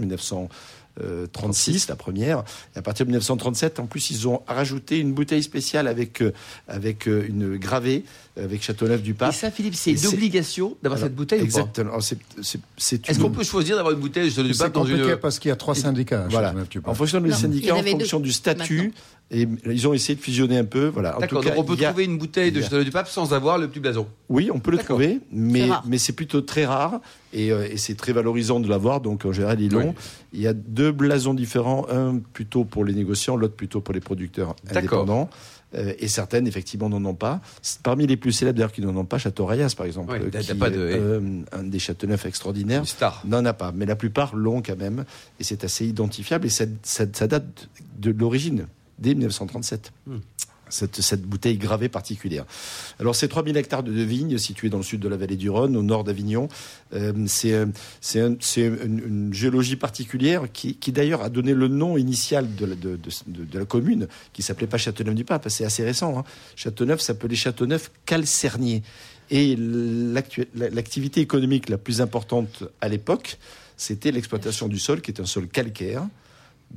1936, 0.97 1.87
la 1.89 1.95
première. 1.95 2.43
Et 2.75 2.79
à 2.79 2.81
partir 2.81 3.05
de 3.05 3.09
1937, 3.11 3.79
en 3.79 3.85
plus, 3.85 4.09
ils 4.11 4.27
ont 4.27 4.41
rajouté 4.47 4.99
une 4.99 5.13
bouteille 5.13 5.43
spéciale 5.43 5.87
avec, 5.87 6.21
euh, 6.21 6.33
avec 6.67 7.07
euh, 7.07 7.25
une 7.27 7.57
gravée, 7.57 8.03
avec 8.37 8.61
Châteauneuf-du-Pape. 8.63 9.33
Et 9.33 9.35
ça, 9.35 9.51
Philippe, 9.51 9.75
c'est 9.75 9.91
Et 9.91 9.93
une 9.93 9.99
c'est- 9.99 10.07
obligation 10.07 10.75
d'avoir 10.83 10.99
cette 10.99 11.15
bouteille 11.15 11.39
ou 11.39 11.43
pas 11.43 11.47
Exactement. 11.47 11.89
Alors, 11.91 12.03
c'est- 12.03 12.17
c'est- 12.41 12.59
c'est 12.77 13.09
Est-ce 13.09 13.19
qu'on 13.19 13.29
peut 13.29 13.43
choisir 13.43 13.75
d'avoir 13.77 13.93
une 13.93 13.99
bouteille 14.01 14.25
de 14.25 14.29
Châteauneuf-du-Pape 14.29 14.67
C'est 14.67 14.73
dans 14.73 14.85
une... 14.85 15.15
parce 15.17 15.39
qu'il 15.39 15.49
y 15.49 15.51
a 15.51 15.55
trois 15.55 15.75
syndicats. 15.75 16.27
Voilà. 16.29 16.53
En 16.85 16.93
fonction 16.93 17.21
des 17.21 17.31
syndicats, 17.31 17.75
en 17.75 17.83
fonction 17.83 18.19
du 18.19 18.31
statut, 18.33 18.77
maintenant. 18.77 18.91
Et 19.31 19.47
ils 19.65 19.87
ont 19.87 19.93
essayé 19.93 20.15
de 20.15 20.21
fusionner 20.21 20.57
un 20.57 20.65
peu. 20.65 20.87
Voilà. 20.87 21.17
En 21.17 21.19
D'accord, 21.19 21.41
tout 21.41 21.49
cas, 21.49 21.55
donc 21.55 21.63
on 21.63 21.75
peut 21.75 21.83
a- 21.83 21.87
trouver 21.87 22.05
une 22.05 22.17
bouteille 22.17 22.51
de 22.51 22.57
il 22.57 22.59
y 22.59 22.61
a- 22.61 22.63
Châteauneuf-du-Pape 22.65 23.07
sans 23.07 23.33
avoir 23.33 23.57
le 23.57 23.67
petit 23.67 23.79
blason. 23.79 24.07
Oui, 24.29 24.49
on 24.53 24.59
peut 24.59 24.71
le 24.71 24.77
trouver, 24.77 25.19
mais, 25.31 25.61
C'est 25.61 25.69
rare. 25.71 25.83
mais 25.87 25.97
c'est 25.97 26.13
plutôt 26.13 26.41
très 26.41 26.65
rare 26.65 27.01
et, 27.33 27.51
euh, 27.51 27.67
et 27.69 27.77
c'est 27.77 27.95
très 27.95 28.13
valorisant 28.13 28.59
de 28.59 28.69
l'avoir. 28.69 29.01
Donc 29.01 29.25
en 29.25 29.31
général, 29.31 29.59
ils 29.61 29.71
l'ont. 29.71 29.89
Oui. 29.89 29.95
Il 30.33 30.41
y 30.41 30.47
a 30.47 30.53
deux 30.53 30.91
blasons 30.91 31.33
différents, 31.33 31.87
un 31.89 32.19
plutôt 32.33 32.65
pour 32.65 32.85
les 32.85 32.93
négociants, 32.93 33.35
l'autre 33.35 33.55
plutôt 33.55 33.81
pour 33.81 33.93
les 33.93 33.99
producteurs 33.99 34.55
indépendants. 34.69 35.29
Euh, 35.73 35.93
et 35.99 36.07
certaines, 36.07 36.47
effectivement, 36.47 36.87
n'en 36.87 37.03
ont 37.03 37.15
pas. 37.15 37.41
Parmi 37.83 38.07
les 38.07 38.15
plus 38.15 38.31
célèbres, 38.31 38.55
d'ailleurs, 38.57 38.71
qui 38.71 38.79
n'en 38.81 38.95
ont 38.95 39.03
pas, 39.03 39.17
Château 39.17 39.45
Rayas, 39.45 39.73
par 39.75 39.85
exemple, 39.87 40.11
Ouais, 40.13 40.21
euh, 40.21 40.39
qui 40.39 40.53
pas 40.53 40.67
est, 40.67 40.71
de- 40.71 40.77
euh, 40.79 41.41
un 41.51 41.63
des 41.63 41.79
Châteauneuf 41.79 42.25
extraordinaires, 42.25 42.81
Une 42.81 42.85
star. 42.85 43.21
n'en 43.25 43.43
a 43.43 43.51
pas. 43.51 43.73
Mais 43.75 43.85
la 43.85 43.97
plupart 43.97 44.35
l'ont 44.35 44.61
quand 44.61 44.77
même. 44.77 45.03
Et 45.39 45.43
c'est 45.43 45.65
assez 45.65 45.85
identifiable. 45.85 46.45
Et 46.45 46.49
ça, 46.49 46.63
ça- 46.83 47.05
ça 47.11 47.27
date 47.27 47.67
de 47.99 48.11
l'origine, 48.11 48.67
dès 48.99 49.13
1937. 49.15 49.91
Hmm. 50.07 50.17
Cette, 50.67 50.99
cette 50.99 51.21
bouteille 51.21 51.59
gravée 51.59 51.89
particulière. 51.89 52.43
Alors, 52.99 53.15
c'est 53.15 53.27
3000 53.27 53.55
hectares 53.55 53.83
de 53.83 53.91
vignes 53.91 54.39
situés 54.39 54.67
dans 54.69 54.77
le 54.77 54.83
sud 54.83 54.99
de 54.99 55.07
la 55.07 55.15
vallée 55.15 55.35
du 55.35 55.47
Rhône, 55.47 55.77
au 55.77 55.83
nord 55.83 56.03
d'Avignon. 56.03 56.49
Euh, 56.95 57.13
c'est 57.27 57.53
euh, 57.53 57.67
un- 58.15 58.35
une, 58.57 58.99
une 59.07 59.33
géologie 59.33 59.75
particulière 59.75 60.51
qui, 60.51 60.73
qui 60.75 60.91
d'ailleurs 60.91 61.21
a 61.21 61.29
donné 61.29 61.53
le 61.53 61.67
nom 61.67 61.97
initial 61.99 62.55
de 62.55 62.65
la, 62.65 62.73
de, 62.75 62.95
de- 62.95 62.97
de- 63.27 63.45
de 63.45 63.59
la 63.59 63.65
commune, 63.65 64.07
qui 64.33 64.41
s'appelait 64.41 64.65
pas 64.65 64.79
Châteauneuf-du-Pape. 64.79 65.47
C'est 65.49 65.65
assez 65.65 65.83
récent. 65.83 66.17
Hein. 66.17 66.23
Châteauneuf 66.55 66.99
s'appelait 66.99 67.35
Châteauneuf-Calcernier. 67.35 68.81
Et 69.29 69.55
l'activité 70.55 71.21
économique 71.21 71.69
la 71.69 71.77
plus 71.77 72.01
importante 72.01 72.63
à 72.81 72.87
l'époque, 72.87 73.37
c'était 73.77 74.11
l'exploitation 74.11 74.67
du 74.67 74.79
sol, 74.79 75.01
qui 75.01 75.11
est 75.11 75.19
un 75.21 75.25
sol 75.25 75.47
calcaire, 75.47 76.07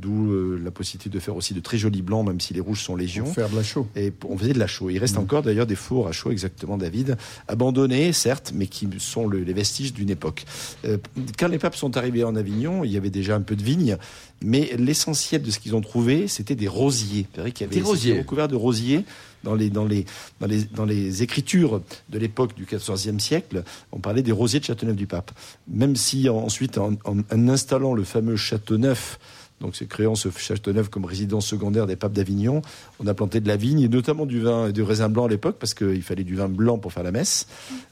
d'où 0.00 0.30
euh, 0.32 0.60
la 0.62 0.70
possibilité 0.70 1.10
de 1.10 1.18
faire 1.18 1.34
aussi 1.36 1.54
de 1.54 1.60
très 1.60 1.76
jolis 1.78 2.02
blancs, 2.02 2.26
même 2.26 2.40
si 2.40 2.54
les 2.54 2.60
rouges 2.60 2.82
sont 2.82 2.94
légion. 2.96 3.24
Pour 3.24 3.34
faire 3.34 3.48
de 3.50 3.56
la 3.56 3.62
chaux. 3.62 3.86
Et 3.96 4.12
on 4.28 4.36
faisait 4.38 4.52
de 4.52 4.58
la 4.58 4.66
chaux. 4.66 4.90
Il 4.90 4.98
reste 4.98 5.16
Mm. 5.16 5.20
encore 5.20 5.42
d'ailleurs 5.42 5.66
des 5.66 5.74
fours 5.74 6.06
à 6.08 6.12
chaux, 6.12 6.30
exactement, 6.30 6.76
David, 6.78 7.16
abandonnés, 7.48 8.12
certes, 8.12 8.52
mais 8.54 8.66
qui 8.66 8.88
sont 8.98 9.26
le- 9.26 9.40
les 9.42 9.52
vestiges 9.52 9.92
d'une 9.92 10.10
époque. 10.10 10.44
Euh, 10.84 10.98
quand 11.38 11.48
les 11.48 11.58
papes 11.58 11.76
sont 11.76 11.96
arrivés 11.96 12.24
en 12.24 12.36
Avignon, 12.36 12.84
il 12.84 12.90
y 12.92 12.96
avait 12.96 13.10
déjà 13.10 13.34
un 13.34 13.40
peu 13.40 13.56
de 13.56 13.62
vignes, 13.62 13.96
mais 14.42 14.70
l'essentiel 14.78 15.42
de 15.42 15.50
ce 15.50 15.58
qu'ils 15.58 15.74
ont 15.74 15.80
trouvé, 15.80 16.28
c'était 16.28 16.54
des 16.54 16.68
rosiers. 16.68 17.26
Vrai 17.36 17.52
qu'il 17.52 17.66
y 17.66 17.68
avait 17.70 17.76
Des 17.76 17.82
rosiers. 17.82 18.10
c'était 18.12 18.22
recouvert 18.22 18.48
de 18.48 18.56
rosiers. 18.56 19.04
Dans 19.44 19.54
les, 19.54 19.70
dans, 19.70 19.84
les, 19.84 20.04
dans, 20.40 20.48
les, 20.48 20.64
dans 20.64 20.84
les 20.84 21.22
écritures 21.22 21.80
de 22.08 22.18
l'époque 22.18 22.56
du 22.56 22.64
XIVe 22.64 23.20
siècle, 23.20 23.62
on 23.92 24.00
parlait 24.00 24.22
des 24.24 24.32
rosiers 24.32 24.58
de 24.58 24.64
Châteauneuf-du-Pape. 24.64 25.30
Même 25.68 25.94
si 25.94 26.28
en- 26.28 26.38
ensuite, 26.38 26.76
en, 26.76 26.94
en- 27.04 27.18
en 27.20 27.48
installant 27.48 27.94
le 27.94 28.02
fameux 28.02 28.34
Châteauneuf, 28.34 29.20
donc 29.60 29.76
c'est 29.76 29.86
créant 29.86 30.14
ce 30.14 30.28
Châteauneuf 30.30 30.88
comme 30.88 31.04
résidence 31.04 31.46
secondaire 31.46 31.86
des 31.86 31.96
papes 31.96 32.12
d'Avignon, 32.12 32.62
on 33.00 33.06
a 33.06 33.14
planté 33.14 33.40
de 33.40 33.48
la 33.48 33.56
vigne 33.56 33.80
et 33.80 33.88
notamment 33.88 34.26
du 34.26 34.40
vin 34.40 34.68
et 34.68 34.72
du 34.72 34.82
raisin 34.82 35.08
blanc 35.08 35.24
à 35.24 35.28
l'époque 35.28 35.56
parce 35.58 35.74
qu'il 35.74 36.02
fallait 36.02 36.24
du 36.24 36.36
vin 36.36 36.48
blanc 36.48 36.78
pour 36.78 36.92
faire 36.92 37.02
la 37.02 37.12
messe. 37.12 37.46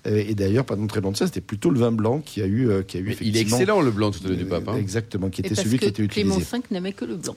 Et 0.05 0.35
d'ailleurs, 0.35 0.65
pendant 0.65 0.87
très 0.87 1.01
longtemps, 1.01 1.27
c'était 1.27 1.41
plutôt 1.41 1.71
le 1.71 1.81
vin 1.81 1.93
blanc 1.93 2.21
qui 2.21 2.43
a 2.43 2.47
eu, 2.47 2.69
euh, 2.69 2.83
qui 2.83 2.99
a 2.99 3.01
eu 3.01 3.05
Mais 3.07 3.17
il 3.21 3.37
est 3.37 3.41
excellent, 3.41 3.81
le 3.81 3.91
blanc 3.91 4.11
de 4.11 4.15
Châteauneuf-du-Pape. 4.15 4.69
euh, 4.69 4.73
hein. 4.73 4.77
Exactement, 4.77 5.29
qui 5.31 5.41
était 5.41 5.55
celui 5.55 5.79
qui 5.79 5.87
était 5.87 6.07
Clément 6.07 6.35
utilisé. 6.35 6.57
V 6.57 6.63
n'aimait 6.71 6.93
que 6.93 7.05
le 7.05 7.17
blanc. 7.17 7.35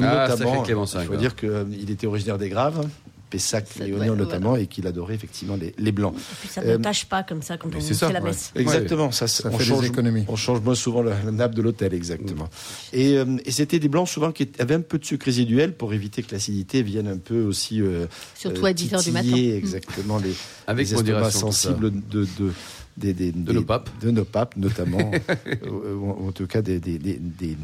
Ah, 0.00 0.28
Notamment, 0.28 0.62
Clément 0.62 0.84
V, 0.84 0.98
il 1.00 1.06
faut 1.06 1.16
dire 1.16 1.34
qu'il 1.34 1.90
était 1.90 2.06
originaire 2.06 2.38
des 2.38 2.48
Graves. 2.48 2.86
Pessac, 3.30 3.66
doit- 3.78 4.06
notamment, 4.16 4.56
et 4.56 4.66
qu'il 4.66 4.86
adorait 4.88 5.14
effectivement 5.14 5.56
les, 5.56 5.72
les 5.78 5.92
blancs. 5.92 6.14
Et 6.16 6.34
puis 6.40 6.48
ça 6.48 6.60
Euh, 6.62 6.76
ne 6.78 6.82
tâche 6.82 7.04
pas 7.06 7.22
comme 7.22 7.42
ça 7.42 7.56
quand 7.56 7.68
on 7.74 7.80
fait 7.80 8.12
la 8.12 8.20
ouais. 8.20 8.30
messe. 8.30 8.50
Exactement, 8.56 9.12
ça, 9.12 9.28
Ça 9.28 9.48
on 9.48 9.52
fait 9.52 9.58
des 9.64 9.70
change, 9.70 9.84
économies. 9.86 10.24
On 10.28 10.36
change 10.36 10.60
moins 10.60 10.74
souvent 10.74 11.02
la, 11.02 11.14
la 11.24 11.30
nappe 11.30 11.54
de 11.54 11.62
l'hôtel, 11.62 11.94
exactement. 11.94 12.48
Et, 12.92 13.16
euh, 13.16 13.36
et 13.44 13.52
c'était 13.52 13.78
des 13.78 13.88
blancs 13.88 14.08
souvent 14.08 14.32
qui 14.32 14.48
avaient 14.58 14.74
un 14.74 14.80
peu 14.80 14.98
de 14.98 15.04
sucre 15.04 15.26
résiduel 15.26 15.74
pour 15.74 15.94
éviter 15.94 16.22
que 16.22 16.32
l'acidité 16.32 16.82
vienne 16.82 17.06
un 17.06 17.18
peu 17.18 17.42
aussi. 17.42 17.80
euh, 17.80 18.06
Surtout 18.34 18.64
euh, 18.66 18.68
à 18.70 18.72
10 18.72 18.94
heures 18.94 19.02
du 19.02 19.12
matin. 19.12 19.28
titiller, 19.28 19.56
Exactement, 19.56 20.18
les, 20.18 20.34
Avec 20.66 20.86
les 20.86 20.92
estomacs 20.94 21.06
modération, 21.14 21.50
sensibles 21.52 21.92
de, 22.08 22.24
de, 22.38 22.52
des- 22.96 23.14
des- 23.14 23.32
des- 23.32 23.52
nos 23.52 23.62
papes. 23.62 23.90
De 24.02 24.10
nos 24.10 24.24
papes, 24.24 24.56
notamment, 24.56 25.10
euh, 25.64 25.94
ou 25.94 26.28
en 26.28 26.32
tout 26.32 26.46
cas 26.46 26.62
des, 26.62 26.80
des, 26.80 26.98
des, 26.98 27.18
des- 27.20 27.56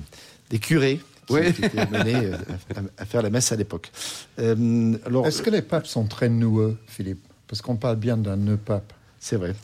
des 0.50 0.58
curés. 0.58 1.00
Qui, 1.26 1.32
Ouais. 1.32 1.52
qui 1.52 1.64
étaient 1.64 1.78
amenés 1.80 2.14
euh, 2.26 2.36
à, 2.98 3.02
à 3.02 3.04
faire 3.04 3.22
la 3.22 3.30
messe 3.30 3.50
à 3.52 3.56
l'époque. 3.56 3.90
Euh, 4.38 4.94
alors, 5.04 5.26
Est-ce 5.26 5.42
que 5.42 5.50
les 5.50 5.62
papes 5.62 5.86
sont 5.86 6.04
très 6.06 6.28
noueux, 6.28 6.76
Philippe? 6.86 7.20
Parce 7.48 7.62
qu'on 7.62 7.76
parle 7.76 7.96
bien 7.96 8.16
d'un 8.16 8.36
nœud 8.36 8.56
pape. 8.56 8.92
c'est 9.18 9.36
vrai. 9.36 9.54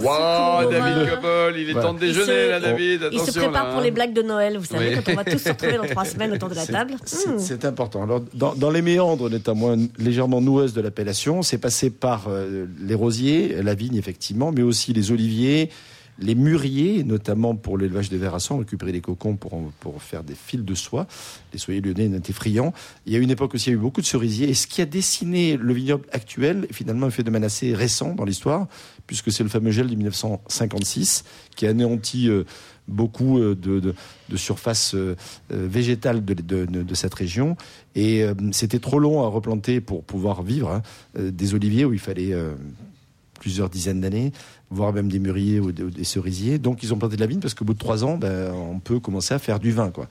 Waouh, 0.00 0.64
Cool. 0.64 0.72
David 0.72 1.10
Copol, 1.10 1.54
il 1.56 1.68
est 1.68 1.72
Voilà. 1.72 1.88
temps 1.88 1.94
de 1.94 1.98
déjeuner 2.00 2.26
se- 2.26 2.50
là, 2.50 2.60
David. 2.60 3.08
Il 3.12 3.20
se 3.20 3.30
prépare 3.38 3.52
là, 3.64 3.70
pour 3.70 3.80
hein. 3.80 3.82
les 3.84 3.90
blagues 3.90 4.12
de 4.12 4.22
Noël, 4.22 4.58
vous 4.58 4.64
savez, 4.64 4.88
Oui. 4.96 5.02
quand 5.04 5.12
on 5.12 5.16
va 5.16 5.24
tous 5.24 5.38
se 5.38 5.48
retrouver 5.50 5.76
dans 5.76 5.86
trois 5.86 6.04
semaines 6.04 6.32
autour 6.32 6.48
de 6.48 6.54
la 6.54 6.66
table. 6.66 6.94
C'est 7.04 7.28
Hmm. 7.28 7.38
c'est 7.38 7.64
important. 7.64 8.02
Alors, 8.02 8.22
dans, 8.34 8.54
dans 8.54 8.70
les 8.70 8.82
méandres, 8.82 9.30
notamment 9.30 9.76
légèrement 9.98 10.40
noueuses 10.40 10.72
de 10.74 10.80
l'appellation, 10.80 11.42
c'est 11.42 11.58
passé 11.58 11.90
par 11.90 12.24
euh, 12.28 12.66
les 12.80 12.94
rosiers, 12.94 13.62
la 13.62 13.74
vigne 13.74 13.96
effectivement, 13.96 14.50
mais 14.52 14.62
aussi 14.62 14.92
les 14.92 15.12
oliviers, 15.12 15.70
les 16.18 16.34
mûriers, 16.34 17.04
notamment 17.04 17.54
pour 17.56 17.78
l'élevage 17.78 18.08
des 18.08 18.18
vers 18.18 18.34
à 18.34 18.40
sang, 18.40 18.58
récupérer 18.58 18.92
les 18.92 19.00
cocons 19.00 19.36
pour, 19.36 19.72
pour 19.80 20.02
faire 20.02 20.22
des 20.22 20.34
fils 20.34 20.62
de 20.62 20.74
soie. 20.74 21.06
Les 21.52 21.58
soyers 21.58 21.80
lyonnais 21.80 22.08
en 22.08 22.14
étaient 22.14 22.32
friands. 22.32 22.72
Il 23.06 23.12
y 23.12 23.16
a 23.16 23.18
une 23.18 23.30
époque 23.30 23.54
aussi, 23.54 23.70
il 23.70 23.72
y 23.72 23.76
a 23.76 23.78
eu 23.78 23.80
beaucoup 23.80 24.00
de 24.00 24.06
cerisiers. 24.06 24.48
Et 24.48 24.54
ce 24.54 24.66
qui 24.66 24.82
a 24.82 24.86
dessiné 24.86 25.56
le 25.56 25.72
vignoble 25.72 26.06
actuel, 26.12 26.66
est 26.68 26.72
finalement, 26.72 27.06
un 27.06 27.10
phénomène 27.10 27.44
assez 27.44 27.74
récent 27.74 28.14
dans 28.14 28.24
l'histoire, 28.24 28.68
puisque 29.06 29.32
c'est 29.32 29.42
le 29.42 29.48
fameux 29.48 29.70
gel 29.70 29.88
de 29.88 29.94
1956 29.94 31.24
qui 31.56 31.66
a 31.66 31.70
anéanti 31.70 32.28
euh, 32.28 32.44
beaucoup 32.88 33.38
euh, 33.38 33.54
de, 33.54 33.80
de, 33.80 33.94
de 34.28 34.36
surface 34.36 34.94
euh, 34.94 35.16
végétale 35.50 36.24
de, 36.24 36.34
de, 36.34 36.94
cette 36.94 37.14
région. 37.14 37.56
Et 37.94 38.24
c'était 38.52 38.78
trop 38.78 38.98
long 38.98 39.22
à 39.22 39.28
replanter 39.28 39.80
pour 39.80 40.02
pouvoir 40.04 40.42
vivre 40.42 40.70
hein, 40.70 40.82
des 41.18 41.54
oliviers 41.54 41.84
où 41.84 41.92
il 41.92 41.98
fallait 41.98 42.34
plusieurs 43.42 43.68
dizaines 43.68 44.00
d'années, 44.00 44.30
voire 44.70 44.92
même 44.92 45.10
des 45.10 45.18
mûriers 45.18 45.58
ou 45.58 45.72
des, 45.72 46.04
cerisiers. 46.04 46.58
Donc 46.58 46.84
ils 46.84 46.94
ont 46.94 46.96
planté 46.96 47.16
de 47.16 47.20
la 47.20 47.26
vigne 47.26 47.40
parce 47.40 47.54
qu'au 47.54 47.64
bout 47.64 47.74
de 47.74 47.78
trois 47.78 48.04
ans, 48.04 48.16
ben, 48.16 48.52
on 48.52 48.78
peut 48.78 49.00
commencer 49.00 49.34
à 49.34 49.40
faire 49.40 49.58
du 49.58 49.72
vin. 49.72 49.90
Quoi. 49.90 50.06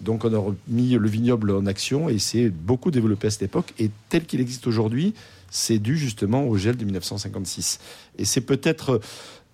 Donc 0.00 0.24
on 0.24 0.32
a 0.32 0.38
remis 0.38 0.90
le 0.94 1.08
vignoble 1.08 1.50
en 1.50 1.66
action 1.66 2.08
et 2.08 2.20
c'est 2.20 2.48
beaucoup 2.48 2.92
développé 2.92 3.26
à 3.26 3.30
cette 3.30 3.42
époque. 3.42 3.74
Et 3.80 3.90
tel 4.08 4.24
qu'il 4.24 4.40
existe 4.40 4.68
aujourd'hui, 4.68 5.14
c'est 5.50 5.80
dû 5.80 5.98
justement 5.98 6.46
au 6.46 6.56
gel 6.56 6.76
de 6.76 6.84
1956. 6.84 7.80
Et 8.18 8.24
c'est 8.24 8.40
peut-être 8.40 9.00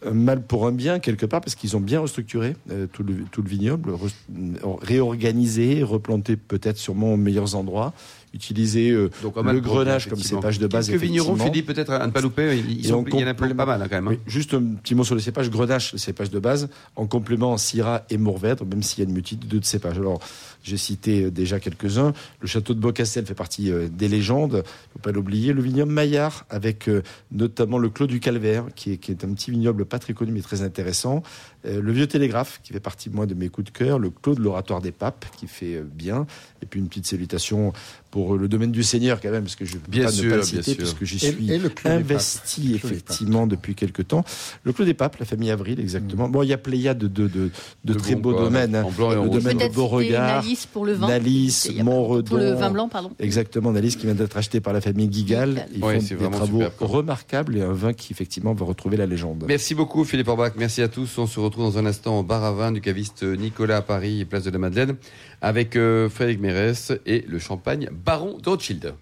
un 0.05 0.13
mal 0.13 0.43
pour 0.43 0.67
un 0.67 0.73
bien 0.73 0.99
quelque 0.99 1.25
part 1.25 1.41
parce 1.41 1.55
qu'ils 1.55 1.75
ont 1.75 1.81
bien 1.81 2.01
restructuré 2.01 2.55
euh, 2.71 2.87
tout, 2.87 3.03
le, 3.03 3.25
vignoble, 3.43 3.93
re- 3.93 4.79
réorganisé, 4.83 5.83
replanté 5.83 6.37
peut-être 6.37 6.77
sûrement 6.77 7.15
aux 7.15 7.17
meilleurs 7.17 7.55
endroits, 7.55 7.95
utilisé 8.35 8.91
euh, 8.91 9.11
Donc, 9.23 9.37
le 9.37 9.61
grenage 9.61 10.09
comme 10.09 10.19
cépage 10.19 10.59
de 10.59 10.67
base. 10.67 10.89
Quelques 10.89 11.03
vignerons. 11.03 11.37
Philippe, 11.37 11.67
peut-être 11.67 11.91
à 11.93 12.07
ne 12.07 12.13
pas 12.13 12.21
louper. 12.21 12.57
Ils 12.57 12.87
sont- 12.87 13.05
il 13.07 13.21
y 13.21 13.25
en 13.25 13.27
a 13.27 13.35
pas 13.35 13.47
mal 13.67 13.83
hein, 13.83 13.87
quand 13.89 13.97
même. 13.97 14.09
hein. 14.09 14.13
Oui, 14.13 14.19
juste 14.27 14.55
un 14.55 14.63
petit 14.83 14.95
mot 14.95 15.05
sur 15.05 15.15
le 15.15 15.21
cépage. 15.21 15.51
Grenache, 15.51 15.93
le 15.93 15.99
cépage 15.99 16.31
de 16.31 16.39
base, 16.39 16.69
en 16.97 17.07
complément 17.07 17.57
Syrah 17.57 18.05
et 18.11 18.17
Mourvèdre, 18.19 18.65
même 18.65 18.83
s'il 18.83 19.01
y 19.01 19.07
a 19.07 19.09
une 19.09 19.15
multitude 19.15 19.49
de 19.49 19.65
cépages. 19.65 19.99
Alors, 19.99 20.21
j'ai 20.63 20.77
cité 20.77 21.25
euh, 21.25 21.31
déjà 21.31 21.61
quelques-uns. 21.61 22.13
Le 22.41 22.47
château 22.47 22.75
de 22.75 22.81
Beaucastel 22.81 23.27
fait 23.27 23.35
partie 23.35 23.71
euh, 23.71 23.89
des 23.89 24.09
légendes. 24.09 24.53
Il 24.53 24.57
ne 24.59 24.93
faut 24.95 24.99
pas 25.03 25.13
l'oublier. 25.13 25.53
Le 25.53 25.63
vignoble 25.63 25.93
Maillard, 25.93 26.47
avec 26.51 26.89
euh, 26.89 27.03
notamment 27.31 27.79
le 27.79 27.89
Clos 27.89 28.07
du 28.07 28.21
Calvaire, 28.21 28.67
qui 28.75 28.93
est, 28.93 28.97
qui 28.99 29.11
est 29.11 29.25
un 29.25 29.33
petit 29.35 29.51
vignoble 29.51 29.85
pas 29.85 29.99
très 29.99 30.15
connu, 30.15 30.33
mais 30.33 30.41
très 30.43 30.63
intéressant. 30.63 31.23
Le 31.65 31.93
Vieux 31.93 32.09
Télégraphe, 32.09 32.61
qui 32.65 32.73
fait 32.73 32.81
partie, 32.81 33.09
moi, 33.09 33.25
de 33.25 33.35
mes 33.35 33.49
coups 33.49 33.71
de 33.73 33.79
cœur. 33.79 34.01
Le 34.01 34.11
Clos 34.11 34.35
de 34.35 34.41
l'Oratoire 34.41 34.81
des 34.81 34.91
Papes, 34.91 35.25
qui 35.37 35.47
fait 35.47 35.81
bien. 35.95 36.27
Et 36.61 36.67
puis, 36.67 36.81
une 36.81 36.89
petite 36.89 37.07
salutation 37.07 37.73
pour 38.11 38.37
le 38.37 38.49
domaine 38.49 38.73
du 38.73 38.83
Seigneur, 38.83 39.21
quand 39.21 39.31
même, 39.31 39.45
parce 39.45 39.55
que 39.55 39.65
je 39.65 39.75
ne 39.75 39.79
peux 39.79 39.91
Bien 39.93 40.07
pas 40.07 40.11
sûr, 40.13 40.25
ne 40.25 40.31
pas 40.31 40.37
le 40.39 40.43
citer, 40.43 40.75
puisque 40.75 41.05
j'y 41.05 41.21
suis 41.21 41.53
et 41.53 41.61
investi 41.85 42.75
effectivement 42.75 43.47
depuis 43.47 43.75
quelques 43.75 44.09
temps. 44.09 44.25
Le 44.65 44.73
Clos 44.73 44.85
des 44.85 44.95
Papes, 44.95 45.17
la 45.19 45.25
famille 45.27 45.51
Avril, 45.51 45.79
exactement. 45.81 46.29
Bon, 46.29 46.43
il 46.43 46.49
y 46.49 46.53
a 46.53 46.59
Pléiade 46.59 46.99
de, 46.99 47.07
de, 47.09 47.29
de, 47.29 47.51
de 47.85 47.93
De 47.93 47.99
très 47.99 48.15
beaux 48.17 48.33
quoi, 48.33 48.43
domaines. 48.43 48.75
hein. 48.75 48.83
en 48.85 48.91
blanc 48.91 49.13
et 49.13 49.17
en 49.17 49.23
le 49.25 49.29
rouge. 49.31 49.43
domaine 49.43 49.59
de 49.69 49.73
Beauregard, 49.75 50.45
Nalis 50.53 50.67
pour 50.73 50.85
le 50.87 50.93
vin. 50.93 51.09
Nalis, 51.09 51.69
Montredon. 51.83 52.29
Pour 52.29 52.39
le 52.39 52.53
vin 52.53 52.71
blanc, 52.71 52.89
pardon. 52.89 53.11
Exactement, 53.19 53.73
Nalis 53.73 53.97
qui 53.97 54.07
vient 54.07 54.15
d'être 54.15 54.37
acheté 54.37 54.61
par 54.61 54.73
la 54.73 54.81
famille 54.81 55.09
Guigal. 55.09 55.51
Guigal. 55.51 55.69
Ils 55.75 55.83
Ouais, 55.85 55.95
font 55.95 56.01
c'est 56.01 56.09
des 56.11 56.15
vraiment 56.17 56.37
travaux 56.37 56.63
remarquables 56.81 57.57
et 57.57 57.63
un 57.63 57.73
vin 57.73 57.93
qui 57.93 58.13
effectivement 58.13 58.53
va 58.55 58.65
retrouver 58.67 58.97
la 58.97 59.07
légende. 59.07 59.45
Merci 59.49 59.75
beaucoup 59.75 60.05
Philippe 60.05 60.29
Orbach, 60.29 60.53
merci 60.57 60.83
à 60.83 60.89
tous. 60.89 61.17
On 61.19 61.27
se 61.27 61.41
retrouve 61.41 61.65
dans 61.65 61.79
un 61.79 61.87
instant 61.87 62.19
au 62.19 62.23
bar 62.23 62.45
à 62.45 62.53
vin 62.53 62.73
du 62.73 62.81
caviste 62.81 63.23
Nicolas 63.23 63.79
à 63.79 63.83
Paris, 63.83 64.25
place 64.25 64.45
de 64.45 64.51
la 64.51 64.59
Madeleine, 64.59 64.97
avec 65.41 65.77
euh, 65.77 66.09
Frédéric 66.09 66.41
Mérès 66.41 66.93
et 67.07 67.25
le 67.27 67.39
champagne 67.39 67.89
Baron 68.05 68.39
de 68.39 68.49
Rothschild. 68.49 68.95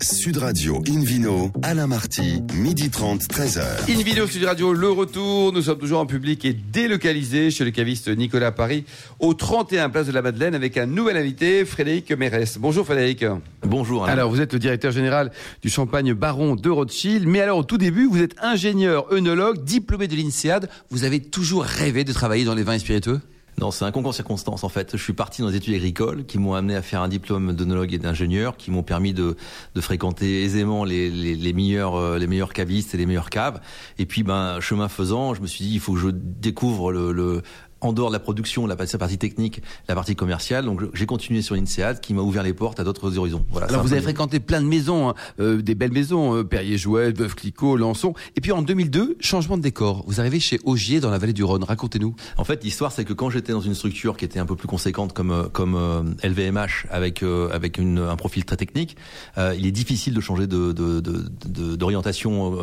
Sud 0.00 0.36
Radio 0.36 0.80
Invino, 0.88 1.50
Alain 1.62 1.88
Marty, 1.88 2.42
midi 2.54 2.88
30, 2.88 3.22
13h. 3.22 3.90
In 3.90 4.02
vidéo 4.02 4.26
Sud 4.28 4.44
Radio, 4.44 4.72
le 4.72 4.90
retour. 4.90 5.52
Nous 5.52 5.62
sommes 5.62 5.78
toujours 5.78 5.98
en 5.98 6.06
public 6.06 6.44
et 6.44 6.52
délocalisés 6.52 7.50
chez 7.50 7.64
le 7.64 7.72
caviste 7.72 8.08
Nicolas 8.08 8.52
Paris, 8.52 8.84
au 9.18 9.34
31 9.34 9.90
place 9.90 10.06
de 10.06 10.12
la 10.12 10.22
Madeleine, 10.22 10.54
avec 10.54 10.76
un 10.76 10.86
nouvel 10.86 11.16
invité, 11.16 11.64
Frédéric 11.64 12.12
Mérès. 12.12 12.58
Bonjour 12.58 12.84
Frédéric. 12.84 13.24
Bonjour. 13.62 14.04
Alain. 14.04 14.12
Alors, 14.12 14.30
vous 14.30 14.40
êtes 14.40 14.52
le 14.52 14.60
directeur 14.60 14.92
général 14.92 15.32
du 15.62 15.68
champagne 15.68 16.14
Baron 16.14 16.54
de 16.54 16.70
Rothschild. 16.70 17.26
Mais 17.26 17.40
alors, 17.40 17.58
au 17.58 17.64
tout 17.64 17.78
début, 17.78 18.06
vous 18.06 18.22
êtes 18.22 18.36
ingénieur 18.40 19.12
œnologue, 19.12 19.64
diplômé 19.64 20.06
de 20.06 20.14
l'INSEAD. 20.14 20.68
Vous 20.90 21.04
avez 21.04 21.20
toujours 21.20 21.64
rêvé 21.64 22.04
de 22.04 22.12
travailler 22.12 22.44
dans 22.44 22.54
les 22.54 22.62
vins 22.62 22.74
et 22.74 22.78
spiritueux? 22.78 23.20
Non, 23.58 23.72
c'est 23.72 23.84
un 23.84 23.90
concours 23.90 24.12
de 24.12 24.16
circonstances 24.16 24.62
en 24.62 24.68
fait. 24.68 24.96
Je 24.96 25.02
suis 25.02 25.12
parti 25.12 25.42
dans 25.42 25.50
des 25.50 25.56
études 25.56 25.74
agricoles 25.74 26.24
qui 26.24 26.38
m'ont 26.38 26.54
amené 26.54 26.76
à 26.76 26.82
faire 26.82 27.02
un 27.02 27.08
diplôme 27.08 27.54
d'œnologue 27.54 27.92
et 27.92 27.98
d'ingénieur, 27.98 28.56
qui 28.56 28.70
m'ont 28.70 28.84
permis 28.84 29.12
de, 29.12 29.36
fréquenter 29.80 30.44
aisément 30.44 30.84
les, 30.84 31.52
meilleurs 31.52 31.96
euh, 31.96 32.18
les 32.18 32.26
meilleurs 32.26 32.52
cavistes 32.52 32.94
et 32.94 32.98
les 32.98 33.06
meilleures 33.06 33.30
caves. 33.30 33.60
Et 33.98 34.06
puis, 34.06 34.22
ben 34.22 34.60
chemin 34.60 34.88
faisant, 34.88 35.34
je 35.34 35.42
me 35.42 35.46
suis 35.46 35.64
dit 35.64 35.74
il 35.74 35.80
faut 35.80 35.94
que 35.94 35.98
je 35.98 36.10
découvre 36.10 36.92
le 36.92 37.42
en 37.80 37.92
dehors 37.92 38.08
de 38.08 38.12
la 38.14 38.18
production, 38.18 38.66
la 38.66 38.74
partie, 38.76 38.92
la 38.92 38.98
partie 38.98 39.18
technique, 39.18 39.62
la 39.88 39.94
partie 39.94 40.16
commerciale. 40.16 40.64
Donc 40.64 40.82
j'ai 40.94 41.06
continué 41.06 41.42
sur 41.42 41.54
l'INSEAD 41.54 42.00
qui 42.00 42.12
m'a 42.14 42.22
ouvert 42.22 42.42
les 42.42 42.52
portes 42.54 42.80
à 42.80 42.84
d'autres 42.84 43.18
horizons. 43.18 43.44
Voilà. 43.50 43.68
Alors 43.68 43.82
vous 43.82 43.92
avez 43.92 44.02
fréquenté 44.02 44.40
plein 44.40 44.60
de 44.60 44.66
maisons, 44.66 45.08
hein, 45.10 45.14
euh, 45.40 45.62
des 45.62 45.74
belles 45.74 45.92
maisons, 45.92 46.36
euh, 46.36 46.44
Perrier-Jouët, 46.44 47.16
Veuve 47.18 47.34
Clicquot, 47.34 47.76
Lançon. 47.76 48.14
Et 48.36 48.40
puis 48.40 48.52
en 48.52 48.62
2002, 48.62 49.16
changement 49.20 49.56
de 49.56 49.62
décor. 49.62 50.04
Vous 50.06 50.20
arrivez 50.20 50.40
chez 50.40 50.58
Augier 50.64 51.00
dans 51.00 51.10
la 51.10 51.18
vallée 51.18 51.32
du 51.32 51.44
Rhône. 51.44 51.62
Racontez-nous. 51.64 52.14
En 52.36 52.44
fait, 52.44 52.64
l'histoire, 52.64 52.90
c'est 52.92 53.04
que 53.04 53.12
quand 53.12 53.30
j'étais 53.30 53.52
dans 53.52 53.60
une 53.60 53.74
structure 53.74 54.16
qui 54.16 54.24
était 54.24 54.38
un 54.40 54.46
peu 54.46 54.56
plus 54.56 54.68
conséquente 54.68 55.12
comme 55.12 55.30
euh, 55.30 55.44
comme 55.48 55.74
euh, 55.76 56.02
LVMH 56.24 56.86
avec 56.90 57.22
avec 57.52 57.78
une, 57.78 57.98
un 57.98 58.16
profil 58.16 58.44
très 58.44 58.56
technique, 58.56 58.96
il 59.36 59.66
est 59.66 59.70
difficile 59.72 60.14
de 60.14 60.20
changer 60.20 60.46
de 60.46 60.72
de- 60.72 61.00
de- 61.00 61.24
de- 61.46 61.76
d'orientation 61.76 62.56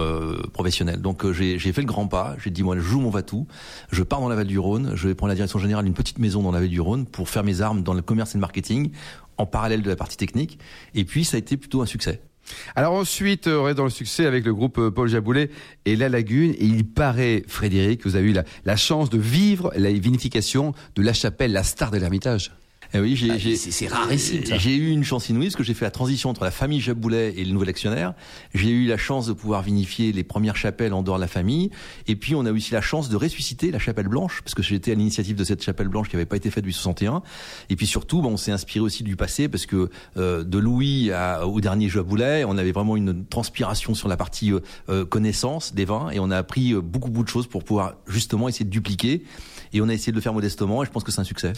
professionnelle. 0.53 1.01
Donc 1.01 1.29
j'ai 1.31 1.57
j'ai 1.59 1.73
fait 1.73 1.81
le 1.81 1.87
grand 1.87 2.07
pas. 2.07 2.35
J'ai 2.43 2.49
dit 2.49 2.63
moi, 2.63 2.75
je 2.75 2.81
joue 2.81 2.99
mon 2.99 3.09
va-tout. 3.09 3.47
Je 3.91 4.03
pars 4.03 4.19
dans 4.21 4.29
la 4.29 4.35
vallée 4.35 4.49
du 4.49 4.59
Rhône. 4.59 4.91
Je 4.95 5.04
vais 5.07 5.15
prendre 5.15 5.29
la 5.29 5.35
direction 5.35 5.59
générale 5.59 5.85
d'une 5.85 5.93
petite 5.93 6.19
maison 6.19 6.41
dans 6.41 6.51
la 6.51 6.59
vallée 6.59 6.69
du 6.69 6.81
Rhône 6.81 7.05
pour 7.05 7.29
faire 7.29 7.43
mes 7.43 7.61
armes 7.61 7.83
dans 7.83 7.93
le 7.93 8.01
commerce 8.01 8.35
et 8.35 8.37
le 8.37 8.41
marketing 8.41 8.91
en 9.37 9.45
parallèle 9.45 9.81
de 9.81 9.89
la 9.89 9.95
partie 9.95 10.17
technique. 10.17 10.59
Et 10.93 11.05
puis 11.05 11.25
ça 11.25 11.35
a 11.35 11.39
été 11.39 11.57
plutôt 11.57 11.81
un 11.81 11.85
succès. 11.85 12.21
Alors 12.75 12.93
ensuite, 12.93 13.47
euh, 13.47 13.59
on 13.59 13.63
reste 13.63 13.77
dans 13.77 13.85
le 13.85 13.89
succès 13.89 14.25
avec 14.25 14.45
le 14.45 14.53
groupe 14.53 14.77
euh, 14.77 14.91
Paul 14.91 15.07
Jaboulet 15.07 15.49
et 15.85 15.95
La 15.95 16.09
Lagune. 16.09 16.51
Et 16.51 16.65
il 16.65 16.85
paraît, 16.85 17.43
Frédéric, 17.47 18.01
que 18.01 18.09
vous 18.09 18.15
avez 18.15 18.29
eu 18.29 18.33
la, 18.33 18.43
la 18.65 18.75
chance 18.75 19.09
de 19.09 19.17
vivre 19.17 19.71
la 19.75 19.91
vinification 19.91 20.73
de 20.95 21.01
La 21.01 21.13
Chapelle, 21.13 21.51
la 21.51 21.63
star 21.63 21.91
de 21.91 21.97
l'Ermitage. 21.97 22.51
Eh 22.97 22.99
oui, 23.01 23.15
j'ai, 23.17 23.31
Ah, 23.31 23.37
j'ai- 23.37 23.57
c'est- 23.57 23.71
c'est 23.71 23.87
rarissime. 23.87 24.41
J'ai 24.57 24.75
eu 24.75 24.89
une 24.89 25.03
chance 25.03 25.27
inouïe 25.27 25.47
parce 25.47 25.57
que 25.57 25.63
j'ai 25.63 25.73
fait 25.73 25.83
la 25.83 25.91
transition 25.91 26.29
entre 26.29 26.45
la 26.45 26.51
famille 26.51 26.79
Jaboulet 26.79 27.33
et 27.35 27.43
le 27.43 27.51
nouvel 27.51 27.67
actionnaire. 27.67 28.13
J'ai 28.53 28.69
eu 28.69 28.85
la 28.87 28.95
chance 28.97 29.27
de 29.27 29.33
pouvoir 29.33 29.63
vinifier 29.63 30.13
les 30.13 30.23
premières 30.23 30.55
chapelles 30.55 30.93
en 30.93 31.03
dehors 31.03 31.17
de 31.17 31.21
la 31.21 31.27
famille. 31.27 31.71
Et 32.07 32.15
puis, 32.15 32.35
on 32.35 32.45
a 32.45 32.49
eu 32.49 32.53
aussi 32.53 32.71
la 32.73 32.79
chance 32.81 33.09
de 33.09 33.17
ressusciter 33.17 33.69
la 33.71 33.79
chapelle 33.79 34.07
blanche 34.07 34.41
parce 34.43 34.53
que 34.55 34.63
j'étais 34.63 34.93
à 34.93 34.95
l'initiative 34.95 35.35
de 35.35 35.43
cette 35.43 35.61
chapelle 35.61 35.89
blanche 35.89 36.07
qui 36.09 36.15
n'avait 36.15 36.25
pas 36.25 36.37
été 36.37 36.49
faite 36.49 36.63
depuis 36.63 36.73
61. 36.73 37.21
Et 37.69 37.75
puis 37.75 37.85
surtout, 37.85 38.21
bon, 38.21 38.29
on 38.31 38.37
s'est 38.37 38.51
inspiré 38.53 38.79
aussi 38.79 39.03
du 39.03 39.17
passé 39.17 39.49
parce 39.49 39.65
que 39.65 39.89
euh, 40.15 40.43
de 40.45 40.57
Louis 40.57 41.11
à- 41.11 41.45
au 41.47 41.59
dernier 41.59 41.89
Jaboulet, 41.89 42.45
on 42.45 42.57
avait 42.57 42.71
vraiment 42.71 42.95
une 42.95 43.25
transpiration 43.25 43.93
sur 43.93 44.07
la 44.07 44.15
partie 44.15 44.53
euh, 44.53 44.61
euh, 44.87 45.05
connaissance 45.05 45.73
des 45.73 45.83
vins 45.85 46.09
et 46.11 46.19
on 46.19 46.31
a 46.31 46.37
appris 46.37 46.73
euh, 46.73 46.79
beaucoup, 46.81 47.09
beaucoup 47.09 47.25
de 47.25 47.29
choses 47.29 47.47
pour 47.47 47.63
pouvoir 47.65 47.95
justement 48.07 48.47
essayer 48.47 48.63
de 48.65 48.69
dupliquer. 48.69 49.23
Et 49.73 49.81
on 49.81 49.89
a 49.89 49.93
essayé 49.93 50.13
de 50.13 50.17
le 50.17 50.21
faire 50.21 50.33
modestement 50.33 50.83
et 50.83 50.85
je 50.85 50.91
pense 50.91 51.03
que 51.03 51.11
c'est 51.11 51.19
un 51.19 51.25
succès. 51.25 51.51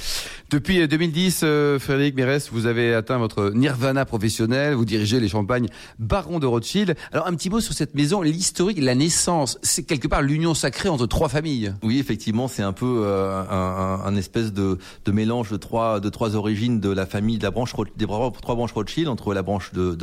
Depuis 0.49 0.79
euh, 0.81 0.87
2010, 1.27 1.39
coulisses, 1.39 1.41
euh, 1.43 1.79
Frédéric 1.79 2.15
Mérès, 2.15 2.49
vous 2.51 2.65
avez 2.67 2.93
atteint 2.93 3.17
votre 3.17 3.51
nirvana 3.51 4.05
professionnel, 4.05 4.73
vous 4.75 4.85
dirigez 4.85 5.19
les 5.19 5.27
champagnes 5.27 5.67
Baron 5.99 6.39
de 6.39 6.45
Rothschild. 6.45 6.95
Alors 7.11 7.27
un 7.27 7.33
petit 7.33 7.49
mot 7.49 7.59
sur 7.59 7.73
cette 7.73 7.95
maison, 7.95 8.21
l'historique, 8.21 8.79
la 8.79 8.95
naissance, 8.95 9.59
c'est 9.61 9.83
quelque 9.83 10.07
part 10.07 10.21
l'union 10.21 10.53
sacrée 10.53 10.89
entre 10.89 11.05
trois 11.05 11.27
familles. 11.27 11.73
Oui, 11.83 11.99
effectivement, 11.99 12.47
c'est 12.47 12.63
un 12.63 12.71
peu 12.71 13.01
euh, 13.03 13.43
un, 13.49 14.15
espèce 14.15 14.53
de, 14.53 14.77
mélange 15.07 15.51
de 15.51 15.57
trois, 15.57 15.99
de 15.99 16.09
trois 16.09 16.35
origines 16.35 16.79
de 16.79 16.89
la 16.89 17.05
famille, 17.05 17.37
de 17.37 17.43
la 17.43 17.51
branche, 17.51 17.73
des 17.97 18.05
trois 18.05 18.55
branches 18.55 18.73
Rothschild, 18.73 19.07
entre 19.07 19.33
la 19.33 19.41
branche 19.41 19.73
de, 19.73 19.97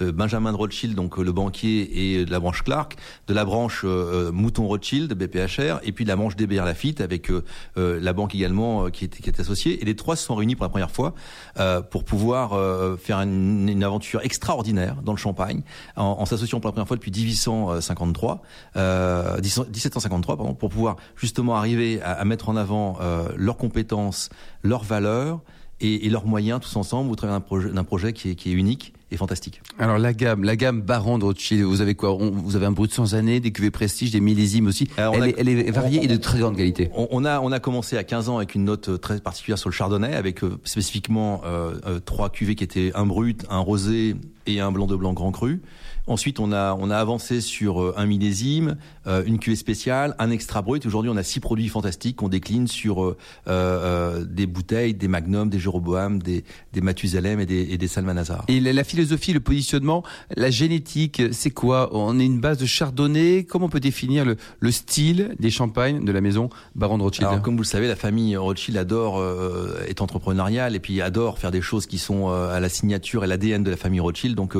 euh, 0.00 0.12
Benjamin 0.12 0.52
de 0.52 0.56
Rothschild, 0.56 0.94
donc 0.94 1.18
le 1.18 1.32
banquier, 1.32 2.16
et 2.18 2.24
de 2.24 2.30
la 2.30 2.40
branche 2.40 2.62
Clark, 2.64 2.96
de 3.28 3.34
la 3.34 3.44
branche 3.44 3.84
Mouton 3.84 4.66
Rothschild, 4.66 5.12
BPHR, 5.14 5.80
et 5.84 5.92
puis 5.92 6.04
de 6.04 6.08
la 6.08 6.16
branche 6.16 6.36
DBR 6.36 6.64
Lafitte, 6.64 7.00
avec 7.00 7.30
la 7.76 8.12
banque 8.12 8.34
également 8.34 8.90
qui 8.90 9.04
est, 9.04 9.20
qui 9.20 9.28
est 9.28 9.40
associée. 9.40 9.80
Et 9.80 9.84
les 9.84 9.96
trois 9.96 10.16
se 10.16 10.29
sont 10.30 10.36
réunis 10.36 10.54
pour 10.54 10.64
la 10.64 10.68
première 10.68 10.90
fois 10.90 11.14
euh, 11.58 11.82
pour 11.82 12.04
pouvoir 12.04 12.52
euh, 12.52 12.96
faire 12.96 13.18
une, 13.18 13.82
aventure 13.82 14.20
extraordinaire 14.22 14.96
dans 15.02 15.12
le 15.12 15.18
Champagne, 15.18 15.62
en, 15.96 16.24
s'associant 16.26 16.60
pour 16.60 16.68
la 16.68 16.72
première 16.72 16.86
fois 16.86 16.96
depuis 16.96 17.10
1853, 17.10 18.42
euh, 18.76 19.40
1753, 19.40 20.36
pardon, 20.36 20.54
pour 20.54 20.68
pouvoir 20.68 20.96
justement 21.16 21.56
arriver 21.56 22.00
à, 22.02 22.24
mettre 22.24 22.48
en 22.48 22.56
avant 22.56 22.98
euh, 23.00 23.28
leurs 23.36 23.56
compétences, 23.56 24.28
leurs 24.62 24.84
valeurs 24.84 25.40
et, 25.80 26.06
et, 26.06 26.10
leurs 26.10 26.26
moyens 26.26 26.60
tous 26.60 26.76
ensemble 26.76 27.10
au 27.10 27.16
travers 27.16 27.36
d'un 27.36 27.40
projet, 27.40 27.70
d'un 27.70 27.84
projet 27.84 28.12
qui 28.12 28.30
est, 28.30 28.34
qui 28.34 28.50
est 28.50 28.52
unique 28.52 28.92
et 29.10 29.16
fantastique. 29.16 29.62
Alors 29.78 29.98
la 29.98 30.12
gamme, 30.12 30.44
la 30.44 30.56
gamme 30.56 30.82
Baron 30.82 31.18
de 31.18 31.24
Rothschild, 31.24 31.62
vous 31.62 31.80
avez 31.80 31.94
quoi? 31.94 32.12
On, 32.12 32.30
Vous 32.30 32.56
avez 32.56 32.66
un 32.66 32.72
brut 32.72 32.92
sans 32.92 33.14
année, 33.14 33.40
des 33.40 33.50
cuvées 33.50 33.70
prestige, 33.70 34.10
des 34.12 34.20
millésimes 34.20 34.66
aussi. 34.66 34.88
Alors 34.96 35.14
elle, 35.16 35.22
a, 35.22 35.28
est, 35.28 35.34
elle, 35.38 35.48
est, 35.48 35.70
variée 35.70 36.00
on, 36.00 36.02
et 36.04 36.06
de 36.06 36.16
très 36.16 36.38
grande 36.38 36.56
qualité. 36.56 36.90
On, 36.94 37.08
on, 37.10 37.24
a 37.24 37.40
on 37.40 37.50
a 37.50 37.58
commencé 37.58 37.96
à 37.96 38.04
15 38.04 38.28
ans 38.28 38.36
avec 38.36 38.54
une 38.54 38.64
note 38.64 39.00
très 39.00 39.18
particulière 39.20 39.58
sur 39.58 39.68
le 39.68 39.74
chardonnay, 39.74 40.14
avec 40.14 40.44
euh, 40.44 40.58
spécifiquement 40.64 41.42
euh, 41.44 41.74
euh, 41.86 42.00
trois 42.00 42.30
cuvées 42.30 42.54
qui 42.54 42.64
étaient 42.64 42.92
un 42.94 43.06
brut, 43.06 43.44
un 43.50 43.58
rosé 43.58 44.16
et 44.46 44.60
un 44.60 44.70
blanc 44.70 44.86
de 44.86 44.96
blanc 44.96 45.12
grand 45.12 45.32
cru. 45.32 45.60
Ensuite, 46.06 46.40
on 46.40 46.52
a, 46.52 46.74
on 46.74 46.90
a 46.90 46.96
avancé 46.96 47.40
sur 47.40 47.98
un 47.98 48.06
millésime, 48.06 48.76
euh, 49.06 49.22
une 49.24 49.38
cuvée 49.38 49.56
spéciale, 49.56 50.14
un 50.18 50.30
extra 50.30 50.62
brut. 50.62 50.84
Aujourd'hui, 50.86 51.10
on 51.10 51.16
a 51.16 51.22
six 51.22 51.40
produits 51.40 51.68
fantastiques 51.68 52.16
qu'on 52.16 52.28
décline 52.28 52.66
sur 52.66 53.04
euh, 53.04 53.16
euh, 53.48 54.24
des 54.24 54.46
bouteilles, 54.46 54.94
des 54.94 55.08
Magnum, 55.08 55.48
des 55.50 55.58
Jéroboam, 55.58 56.22
des, 56.22 56.44
des 56.72 56.80
Mathusalem 56.80 57.40
et 57.40 57.46
des, 57.46 57.68
et 57.70 57.78
des 57.78 57.88
Salmanazar. 57.88 58.44
Et 58.48 58.60
la, 58.60 58.72
la, 58.72 58.84
philosophie, 58.84 59.32
le 59.32 59.40
positionnement, 59.40 60.02
la 60.36 60.50
génétique, 60.50 61.22
c'est 61.32 61.50
quoi? 61.50 61.90
On 61.92 62.18
est 62.18 62.26
une 62.26 62.40
base 62.40 62.58
de 62.58 62.66
chardonnay. 62.66 63.44
Comment 63.44 63.66
on 63.66 63.70
peut 63.70 63.80
définir 63.80 64.24
le, 64.24 64.36
le 64.58 64.70
style 64.70 65.34
des 65.38 65.50
champagnes 65.50 66.04
de 66.04 66.12
la 66.12 66.20
maison 66.20 66.48
Baron 66.74 66.98
de 66.98 67.02
Rothschild? 67.02 67.28
Alors, 67.28 67.42
comme 67.42 67.56
vous 67.56 67.62
le 67.62 67.66
savez, 67.66 67.88
la 67.88 67.96
famille 67.96 68.36
Rothschild 68.36 68.76
adore 68.76 69.18
euh, 69.18 69.84
est 69.86 70.00
entrepreneuriale 70.00 70.74
et 70.74 70.80
puis 70.80 71.00
adore 71.00 71.38
faire 71.38 71.50
des 71.50 71.62
choses 71.62 71.86
qui 71.86 71.98
sont 71.98 72.28
à 72.28 72.60
la 72.60 72.68
signature 72.68 73.24
et 73.24 73.26
l'ADN 73.26 73.62
de 73.62 73.70
la 73.70 73.76
famille 73.76 74.00
Rothschild. 74.00 74.34
Donc, 74.34 74.56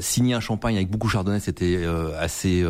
signer 0.00 0.34
un 0.34 0.40
champagne 0.40 0.65
avec 0.74 0.90
beaucoup 0.90 1.06
de 1.06 1.12
chardonnay, 1.12 1.40
c'était 1.40 1.84
assez 2.18 2.64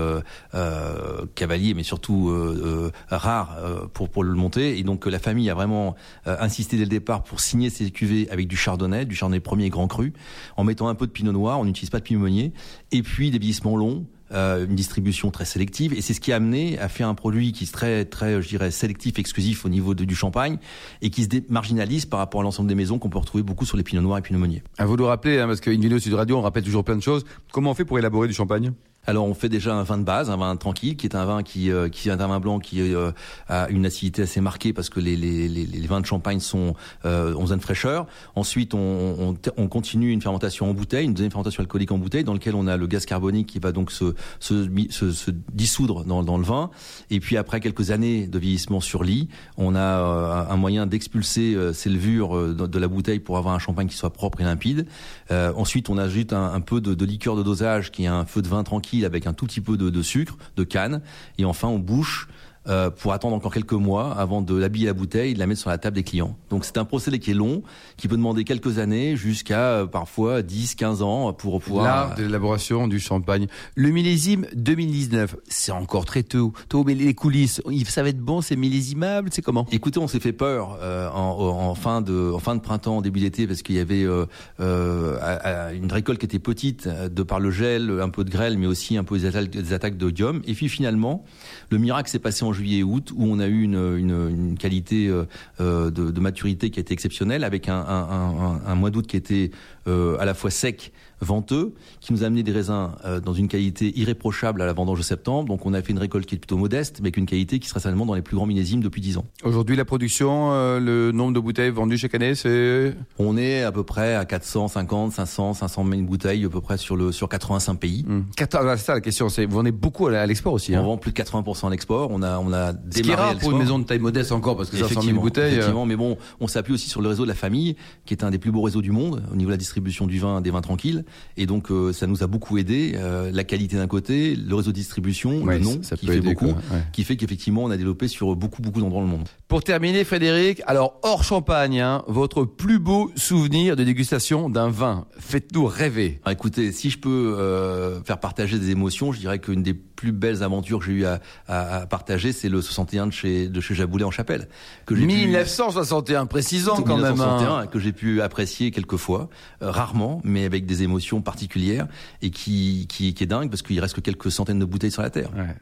cavalier, 1.34 1.74
mais 1.74 1.82
surtout 1.82 2.30
euh, 2.30 2.92
euh, 3.12 3.16
rare 3.16 3.56
euh, 3.58 3.86
pour 3.92 4.08
pour 4.08 4.24
le 4.24 4.34
monter. 4.34 4.78
Et 4.78 4.82
donc 4.82 5.06
la 5.06 5.18
famille 5.18 5.48
a 5.50 5.54
vraiment 5.54 5.94
insisté 6.26 6.76
dès 6.76 6.84
le 6.84 6.90
départ 6.90 7.22
pour 7.22 7.40
signer 7.40 7.70
ces 7.70 7.90
cuvées 7.90 8.28
avec 8.30 8.48
du 8.48 8.56
chardonnay, 8.56 9.04
du 9.04 9.14
chardonnay 9.14 9.40
premier 9.40 9.70
grand 9.70 9.88
cru, 9.88 10.12
en 10.56 10.64
mettant 10.64 10.88
un 10.88 10.94
peu 10.94 11.06
de 11.06 11.12
pinot 11.12 11.32
noir. 11.32 11.58
On 11.60 11.64
n'utilise 11.64 11.90
pas 11.90 11.98
de 11.98 12.04
pinot 12.04 12.20
meunier, 12.20 12.52
et 12.92 13.02
puis 13.02 13.30
des 13.30 13.38
vieillissements 13.38 13.76
longs. 13.76 14.06
Euh, 14.32 14.66
une 14.66 14.74
distribution 14.74 15.30
très 15.30 15.44
sélective 15.44 15.92
et 15.92 16.00
c'est 16.00 16.12
ce 16.12 16.20
qui 16.20 16.32
a 16.32 16.36
amené 16.36 16.80
à 16.80 16.88
faire 16.88 17.06
un 17.06 17.14
produit 17.14 17.52
qui 17.52 17.62
est 17.62 17.72
très 17.72 18.04
très 18.04 18.42
je 18.42 18.48
dirais 18.48 18.72
sélectif 18.72 19.20
exclusif 19.20 19.64
au 19.64 19.68
niveau 19.68 19.94
du 19.94 20.16
champagne 20.16 20.58
et 21.00 21.10
qui 21.10 21.22
se 21.22 21.28
marginalise 21.48 22.06
par 22.06 22.18
rapport 22.18 22.40
à 22.40 22.42
l'ensemble 22.42 22.68
des 22.68 22.74
maisons 22.74 22.98
qu'on 22.98 23.08
peut 23.08 23.18
retrouver 23.18 23.44
beaucoup 23.44 23.64
sur 23.64 23.76
les 23.76 23.84
pinots 23.84 24.02
noirs 24.02 24.18
et 24.18 24.22
pinot 24.22 24.40
meunier. 24.40 24.64
À 24.78 24.86
vous 24.86 24.96
de 24.96 25.04
rappeler 25.04 25.38
hein, 25.38 25.46
parce 25.46 25.60
qu'une 25.60 25.80
vidéo 25.80 26.00
Sud 26.00 26.14
Radio 26.14 26.38
on 26.38 26.40
rappelle 26.40 26.64
toujours 26.64 26.82
plein 26.82 26.96
de 26.96 27.02
choses. 27.02 27.24
Comment 27.52 27.70
on 27.70 27.74
fait 27.74 27.84
pour 27.84 28.00
élaborer 28.00 28.26
du 28.26 28.34
champagne? 28.34 28.72
Alors 29.06 29.26
on 29.26 29.34
fait 29.34 29.48
déjà 29.48 29.74
un 29.74 29.82
vin 29.82 29.98
de 29.98 30.04
base, 30.04 30.30
un 30.30 30.36
vin 30.36 30.56
tranquille, 30.56 30.96
qui 30.96 31.06
est 31.06 31.14
un 31.14 31.24
vin 31.24 31.42
qui, 31.42 31.70
euh, 31.70 31.88
qui 31.88 32.08
est 32.08 32.12
un 32.12 32.16
vin 32.16 32.40
blanc 32.40 32.58
qui 32.58 32.80
euh, 32.80 33.12
a 33.48 33.68
une 33.68 33.86
acidité 33.86 34.22
assez 34.22 34.40
marquée 34.40 34.72
parce 34.72 34.88
que 34.88 35.00
les, 35.00 35.16
les, 35.16 35.48
les, 35.48 35.64
les 35.64 35.86
vins 35.86 36.00
de 36.00 36.06
champagne 36.06 36.40
sont 36.40 36.74
euh, 37.04 37.34
ont 37.34 37.46
une 37.46 37.60
fraîcheur. 37.60 38.06
Ensuite 38.34 38.74
on, 38.74 38.78
on, 38.78 39.36
on, 39.56 39.68
continue 39.68 40.10
une 40.10 40.22
fermentation 40.22 40.68
en 40.70 40.74
bouteille, 40.74 41.04
une 41.04 41.14
deuxième 41.14 41.30
fermentation 41.30 41.60
alcoolique 41.60 41.92
en 41.92 41.98
bouteille 41.98 42.24
dans 42.24 42.34
lequel 42.34 42.54
on 42.54 42.66
a 42.66 42.76
le 42.76 42.86
gaz 42.86 43.06
carbonique 43.06 43.46
qui 43.46 43.58
va 43.58 43.72
donc 43.72 43.92
se, 43.92 44.14
se, 44.40 44.68
se, 44.90 45.12
se 45.12 45.30
dissoudre 45.52 46.04
dans, 46.04 46.22
dans, 46.22 46.38
le 46.38 46.44
vin. 46.44 46.70
Et 47.10 47.20
puis 47.20 47.36
après 47.36 47.60
quelques 47.60 47.90
années 47.90 48.26
de 48.26 48.38
vieillissement 48.38 48.80
sur 48.80 49.04
lit, 49.04 49.28
on 49.56 49.74
a 49.74 49.80
euh, 49.80 50.44
un 50.48 50.56
moyen 50.56 50.86
d'expulser 50.86 51.54
euh, 51.54 51.72
ces 51.72 51.90
levures 51.90 52.36
euh, 52.36 52.54
de, 52.54 52.66
de, 52.66 52.78
la 52.78 52.88
bouteille 52.88 53.20
pour 53.20 53.38
avoir 53.38 53.54
un 53.54 53.58
champagne 53.58 53.86
qui 53.86 53.96
soit 53.96 54.12
propre 54.12 54.40
et 54.40 54.44
limpide. 54.44 54.86
ensuite 55.30 55.88
on 55.90 55.98
ajoute 55.98 56.32
un, 56.32 56.52
un 56.52 56.60
peu 56.60 56.80
de, 56.80 56.94
de 56.94 57.04
liqueur 57.04 57.36
de 57.36 57.42
dosage 57.42 57.90
qui 57.90 58.04
est 58.04 58.08
un 58.08 58.24
feu 58.24 58.42
de 58.42 58.48
vin 58.48 58.64
tranquille 58.64 58.95
avec 59.04 59.26
un 59.26 59.32
tout 59.32 59.46
petit 59.46 59.60
peu 59.60 59.76
de, 59.76 60.02
sucre, 60.02 60.36
de 60.56 60.64
canne, 60.64 61.02
et 61.38 61.44
enfin 61.44 61.68
on 61.68 61.78
bouche 61.78 62.28
euh, 62.68 62.90
pour 62.90 63.12
attendre 63.12 63.34
encore 63.34 63.52
quelques 63.52 63.72
mois 63.72 64.12
avant 64.16 64.42
de 64.42 64.56
l'habiller 64.56 64.86
la 64.86 64.92
bouteille 64.92 65.32
et 65.32 65.34
de 65.34 65.38
la 65.38 65.46
mettre 65.46 65.60
sur 65.60 65.70
la 65.70 65.78
table 65.78 65.96
des 65.96 66.02
clients. 66.02 66.36
Donc 66.50 66.64
c'est 66.64 66.78
un 66.78 66.84
procédé 66.84 67.18
qui 67.18 67.30
est 67.30 67.34
long, 67.34 67.62
qui 67.96 68.08
peut 68.08 68.16
demander 68.16 68.44
quelques 68.44 68.78
années 68.78 69.16
jusqu'à 69.16 69.60
euh, 69.60 69.86
parfois 69.86 70.42
10, 70.42 70.74
15 70.74 71.02
ans 71.02 71.32
pour 71.32 71.60
pouvoir... 71.60 71.84
L'art 71.84 72.14
de 72.14 72.22
l'élaboration 72.22 72.88
du 72.88 73.00
champagne. 73.00 73.46
Le 73.74 73.90
millésime 73.90 74.46
2019, 74.54 75.36
c'est 75.48 75.72
encore 75.72 76.04
très 76.04 76.22
tôt, 76.22 76.52
tôt 76.68 76.84
mais 76.84 76.94
les 76.94 77.14
coulisses, 77.14 77.62
ça 77.88 78.02
va 78.02 78.08
être 78.08 78.20
bon, 78.20 78.40
c'est 78.40 78.56
millésimable, 78.56 79.30
c'est 79.32 79.42
comment? 79.42 79.66
Écoutez, 79.70 79.98
on 79.98 80.08
s'est 80.08 80.20
fait 80.20 80.32
peur 80.32 80.78
euh, 80.80 81.08
en, 81.10 81.68
en, 81.68 81.74
fin 81.74 82.00
de, 82.00 82.32
en 82.34 82.38
fin 82.38 82.54
de 82.54 82.60
printemps, 82.60 83.00
début 83.00 83.20
d'été, 83.20 83.46
parce 83.46 83.62
qu'il 83.62 83.76
y 83.76 83.80
avait 83.80 84.04
euh, 84.04 84.26
euh, 84.60 85.72
une 85.72 85.90
récolte 85.90 86.18
qui 86.18 86.26
était 86.26 86.38
petite 86.38 86.88
de 86.88 87.22
par 87.22 87.40
le 87.40 87.50
gel, 87.50 88.00
un 88.00 88.08
peu 88.08 88.24
de 88.24 88.30
grêle, 88.30 88.58
mais 88.58 88.66
aussi 88.66 88.96
un 88.96 89.04
peu 89.04 89.18
des 89.18 89.26
attaques, 89.26 89.50
des 89.50 89.72
attaques 89.72 89.96
d'odium. 89.96 90.42
Et 90.46 90.54
puis 90.54 90.68
finalement, 90.68 91.24
le 91.70 91.78
miracle 91.78 92.10
s'est 92.10 92.18
passé 92.18 92.44
en 92.44 92.52
juillet 92.56 92.78
et 92.78 92.82
août 92.82 93.12
où 93.14 93.24
on 93.24 93.38
a 93.38 93.46
eu 93.46 93.62
une, 93.62 94.56
qualité 94.58 95.08
euh, 95.08 95.90
de, 95.90 96.10
de, 96.10 96.20
maturité 96.20 96.70
qui 96.70 96.80
a 96.80 96.82
été 96.82 96.92
exceptionnelle 96.92 97.44
avec 97.44 97.68
un, 97.68 98.74
mois 98.74 98.90
d'août 98.90 99.06
qui 99.06 99.16
était 99.16 99.50
euh, 99.52 99.56
à 99.86 100.24
la 100.24 100.34
fois 100.34 100.50
sec 100.50 100.92
venteux, 101.20 101.74
qui 102.00 102.12
nous 102.12 102.22
a 102.22 102.26
amené 102.26 102.42
des 102.42 102.52
raisins 102.52 102.90
euh, 103.04 103.20
dans 103.20 103.32
une 103.32 103.48
qualité 103.48 103.98
irréprochable 103.98 104.60
à 104.60 104.66
la 104.66 104.72
vendange 104.72 104.98
de 104.98 105.04
septembre. 105.04 105.48
Donc 105.48 105.64
on 105.64 105.72
a 105.72 105.80
fait 105.80 105.92
une 105.92 105.98
récolte 105.98 106.26
qui 106.26 106.34
est 106.34 106.38
plutôt 106.38 106.58
modeste, 106.58 106.98
mais 107.00 107.06
avec 107.06 107.16
une 107.16 107.26
qualité 107.26 107.58
qui 107.58 107.68
sera 107.68 107.80
certainement 107.80 108.06
dans 108.06 108.14
les 108.14 108.22
plus 108.22 108.36
grands 108.36 108.46
millésimes 108.46 108.82
depuis 108.82 109.00
10 109.00 109.18
ans. 109.18 109.24
Aujourd'hui, 109.42 109.76
la 109.76 109.84
production, 109.84 110.52
euh, 110.52 110.78
le 110.78 111.12
nombre 111.12 111.32
de 111.32 111.40
bouteilles 111.40 111.70
vendues 111.70 111.96
chaque 111.96 112.14
année, 112.14 112.34
c'est 112.34 112.94
On 113.18 113.36
est 113.36 113.62
à 113.62 113.72
peu 113.72 113.82
près 113.82 114.14
à 114.14 114.24
450, 114.24 115.12
500, 115.12 115.54
500 115.54 115.86
000 115.88 116.02
bouteilles 116.02 116.44
à 116.44 116.48
peu 116.48 116.60
près 116.60 116.76
sur 116.76 116.96
le 116.96 117.12
sur 117.12 117.28
85 117.28 117.74
pays. 117.76 118.04
Mmh. 118.06 118.20
c'est 118.36 118.78
ça 118.78 118.94
la 118.94 119.00
question. 119.00 119.28
C'est 119.28 119.46
vous 119.46 119.56
vendez 119.56 119.72
beaucoup 119.72 120.08
à 120.08 120.26
l'export 120.26 120.52
aussi. 120.52 120.76
On 120.76 120.80
hein. 120.80 120.82
vend 120.82 120.98
plus 120.98 121.12
de 121.12 121.16
80% 121.16 121.68
à 121.68 121.70
l'export. 121.70 122.10
On 122.10 122.22
a 122.22 122.38
on 122.38 122.52
a 122.52 122.72
démarré 122.72 122.90
Ce 122.90 123.00
qui 123.00 123.10
est 123.10 123.14
rare 123.14 123.38
pour 123.38 123.52
une 123.52 123.58
maison 123.58 123.78
de 123.78 123.84
taille 123.84 123.98
modeste 123.98 124.32
encore 124.32 124.56
parce 124.56 124.68
que 124.68 124.76
500 124.76 125.00
000 125.00 125.20
bouteilles. 125.20 125.52
Effectivement, 125.54 125.86
mais 125.86 125.96
bon, 125.96 126.18
on 126.40 126.46
s'appuie 126.46 126.74
aussi 126.74 126.90
sur 126.90 127.00
le 127.00 127.08
réseau 127.08 127.22
de 127.22 127.28
la 127.28 127.34
famille, 127.34 127.76
qui 128.04 128.12
est 128.12 128.22
un 128.24 128.30
des 128.30 128.38
plus 128.38 128.50
beaux 128.50 128.62
réseaux 128.62 128.82
du 128.82 128.90
monde 128.90 129.22
au 129.32 129.36
niveau 129.36 129.48
de 129.48 129.54
la 129.54 129.58
distribution 129.58 129.75
du 129.80 130.18
vin, 130.18 130.40
des 130.40 130.50
vins 130.50 130.60
tranquilles, 130.60 131.04
et 131.36 131.46
donc 131.46 131.70
euh, 131.70 131.92
ça 131.92 132.06
nous 132.06 132.22
a 132.22 132.26
beaucoup 132.26 132.58
aidé. 132.58 132.92
Euh, 132.96 133.30
la 133.32 133.44
qualité 133.44 133.76
d'un 133.76 133.86
côté, 133.86 134.34
le 134.34 134.54
réseau 134.54 134.70
de 134.70 134.76
distribution, 134.76 135.42
ouais, 135.42 135.58
le 135.58 135.64
nom, 135.64 135.78
ça 135.82 135.96
qui 135.96 136.06
peut 136.06 136.12
fait 136.12 136.18
aider, 136.18 136.34
beaucoup, 136.34 136.52
quoi, 136.52 136.62
ouais. 136.72 136.82
qui 136.92 137.04
fait 137.04 137.16
qu'effectivement 137.16 137.64
on 137.64 137.70
a 137.70 137.76
développé 137.76 138.08
sur 138.08 138.34
beaucoup 138.36 138.62
beaucoup 138.62 138.80
d'endroits 138.80 139.02
dans 139.02 139.08
le 139.08 139.12
monde. 139.12 139.28
Pour 139.48 139.62
terminer, 139.62 140.04
Frédéric, 140.04 140.62
alors 140.66 140.98
hors 141.02 141.24
champagne, 141.24 141.80
hein, 141.80 142.02
votre 142.06 142.44
plus 142.44 142.78
beau 142.78 143.10
souvenir 143.16 143.76
de 143.76 143.84
dégustation 143.84 144.50
d'un 144.50 144.68
vin, 144.68 145.06
faites-nous 145.18 145.66
rêver. 145.66 146.20
Alors, 146.24 146.32
écoutez, 146.32 146.72
si 146.72 146.90
je 146.90 146.98
peux 146.98 147.36
euh, 147.38 148.02
faire 148.02 148.18
partager 148.18 148.58
des 148.58 148.70
émotions, 148.70 149.12
je 149.12 149.20
dirais 149.20 149.38
qu'une 149.38 149.62
des 149.62 149.74
plus 149.74 150.12
belles 150.12 150.42
aventures 150.42 150.80
que 150.80 150.86
j'ai 150.86 150.92
eu 150.92 151.04
à, 151.06 151.20
à, 151.48 151.76
à 151.76 151.86
partager, 151.86 152.32
c'est 152.32 152.48
le 152.48 152.60
61 152.60 153.06
de 153.06 153.12
chez 153.12 153.48
de 153.48 153.60
chez 153.60 153.74
Jaboulet 153.74 154.04
en 154.04 154.10
Chapelle, 154.10 154.48
que 154.84 154.94
1961, 154.94 156.26
précisant 156.26 156.76
quand 156.76 156.96
1961, 156.96 157.38
même. 157.38 157.48
Hein. 157.48 157.66
que 157.66 157.78
j'ai 157.78 157.92
pu 157.92 158.20
apprécier 158.20 158.70
quelques 158.70 158.96
fois, 158.96 159.28
rarement, 159.70 160.20
mais 160.24 160.44
avec 160.44 160.66
des 160.66 160.82
émotions 160.82 161.20
particulières 161.20 161.86
et 162.22 162.30
qui, 162.30 162.86
qui, 162.88 163.14
qui 163.14 163.24
est 163.24 163.26
dingue 163.26 163.50
parce 163.50 163.62
qu'il 163.62 163.78
reste 163.80 163.94
que 163.94 164.00
quelques 164.00 164.30
centaines 164.30 164.58
de 164.58 164.64
bouteilles 164.64 164.90
sur 164.90 165.02
la 165.02 165.10
terre. 165.10 165.30
Ouais. 165.36 165.54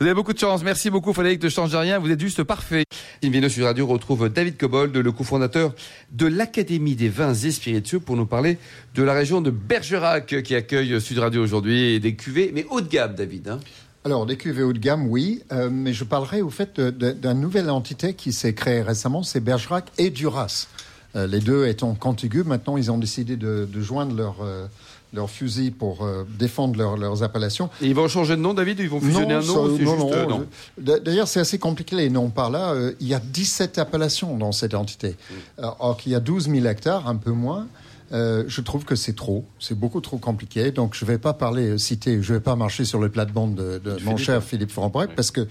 Vous 0.00 0.06
avez 0.06 0.14
beaucoup 0.14 0.32
de 0.32 0.38
chance. 0.38 0.62
Merci 0.62 0.90
beaucoup, 0.90 1.12
Frédéric. 1.12 1.42
Ne 1.42 1.48
change 1.48 1.74
rien. 1.74 1.98
Vous 1.98 2.10
êtes 2.10 2.20
juste 2.20 2.42
parfait. 2.42 2.84
Invino 3.24 3.48
sur 3.48 3.64
Radio 3.64 3.86
retrouve 3.86 4.28
David 4.28 4.56
Cobold, 4.56 4.96
le 4.96 5.12
cofondateur 5.12 5.74
de 6.12 6.26
l'Académie 6.26 6.96
des 6.96 7.08
vins 7.08 7.34
et 7.34 7.50
spiritueux, 7.50 8.00
pour 8.00 8.16
nous 8.16 8.26
parler 8.26 8.58
de 8.94 9.02
la 9.02 9.14
région 9.14 9.40
de 9.40 9.50
Bergerac 9.50 10.42
qui 10.42 10.54
accueille 10.54 11.00
Sud 11.00 11.18
Radio 11.18 11.42
aujourd'hui 11.42 11.94
et 11.94 12.00
des 12.00 12.14
cuvées, 12.14 12.50
mais 12.54 12.66
haut 12.70 12.80
de 12.80 12.88
gamme, 12.88 13.14
David. 13.14 13.48
Hein 13.48 13.60
alors, 14.06 14.24
des 14.24 14.36
cuvées 14.36 14.62
haut 14.62 14.72
de 14.72 14.78
gamme, 14.78 15.08
oui, 15.08 15.42
euh, 15.50 15.68
mais 15.68 15.92
je 15.92 16.04
parlerai 16.04 16.40
au 16.40 16.48
fait 16.48 16.80
d'une 16.80 17.32
nouvelle 17.32 17.68
entité 17.70 18.14
qui 18.14 18.32
s'est 18.32 18.54
créée 18.54 18.80
récemment, 18.80 19.24
c'est 19.24 19.40
Bergerac 19.40 19.86
et 19.98 20.10
Duras. 20.10 20.68
Euh, 21.14 21.26
les 21.26 21.40
deux 21.40 21.66
étant 21.66 21.94
contigus, 21.94 22.44
maintenant 22.44 22.76
ils 22.76 22.90
ont 22.90 22.98
décidé 22.98 23.36
de, 23.36 23.66
de 23.70 23.80
joindre 23.80 24.14
leur, 24.16 24.36
euh, 24.42 24.66
leur 25.14 25.30
fusil 25.30 25.70
pour 25.70 26.04
euh, 26.04 26.24
défendre 26.38 26.76
leur- 26.76 26.96
leurs 26.96 27.22
appellations. 27.22 27.70
Et 27.80 27.86
ils 27.86 27.94
vont 27.94 28.08
changer 28.08 28.36
de 28.36 28.40
nom, 28.42 28.52
David? 28.54 28.80
Ils 28.80 28.88
vont 28.88 29.00
fusionner 29.00 29.34
un 29.34 29.40
nom 29.40 29.54
ça- 29.54 29.60
non, 29.70 29.76
juste, 29.76 30.14
euh, 30.14 30.26
non, 30.26 30.46
je- 30.78 30.98
D'ailleurs, 30.98 31.28
c'est 31.28 31.40
assez 31.40 31.58
compliqué 31.58 31.96
les 31.96 32.10
noms 32.10 32.28
par 32.28 32.50
là. 32.50 32.72
Euh, 32.72 32.92
il 33.00 33.06
y 33.08 33.14
a 33.14 33.20
17 33.20 33.78
appellations 33.78 34.36
dans 34.36 34.52
cette 34.52 34.74
entité. 34.74 35.10
Mm. 35.30 35.34
Alors, 35.58 35.76
Or 35.80 35.96
qu'il 35.96 36.12
y 36.12 36.14
a 36.14 36.20
12 36.20 36.50
000 36.50 36.66
hectares, 36.66 37.08
un 37.08 37.16
peu 37.16 37.30
moins. 37.30 37.66
Euh, 38.12 38.44
je 38.46 38.60
trouve 38.60 38.84
que 38.84 38.94
c'est 38.94 39.14
trop, 39.16 39.44
c'est 39.58 39.76
beaucoup 39.78 40.00
trop 40.00 40.18
compliqué. 40.18 40.70
Donc, 40.70 40.94
je 40.94 41.04
ne 41.04 41.10
vais 41.10 41.18
pas 41.18 41.32
parler, 41.34 41.70
euh, 41.70 41.78
citer, 41.78 42.22
je 42.22 42.32
ne 42.32 42.38
vais 42.38 42.42
pas 42.42 42.54
marcher 42.54 42.84
sur 42.84 43.00
le 43.00 43.08
plate-bande 43.08 43.54
de, 43.56 43.78
de 43.78 43.98
mon 44.04 44.16
cher 44.16 44.42
Philippe 44.44 44.70
Franbrec, 44.70 45.10
parce 45.16 45.30
que 45.32 45.40
euh, 45.40 45.46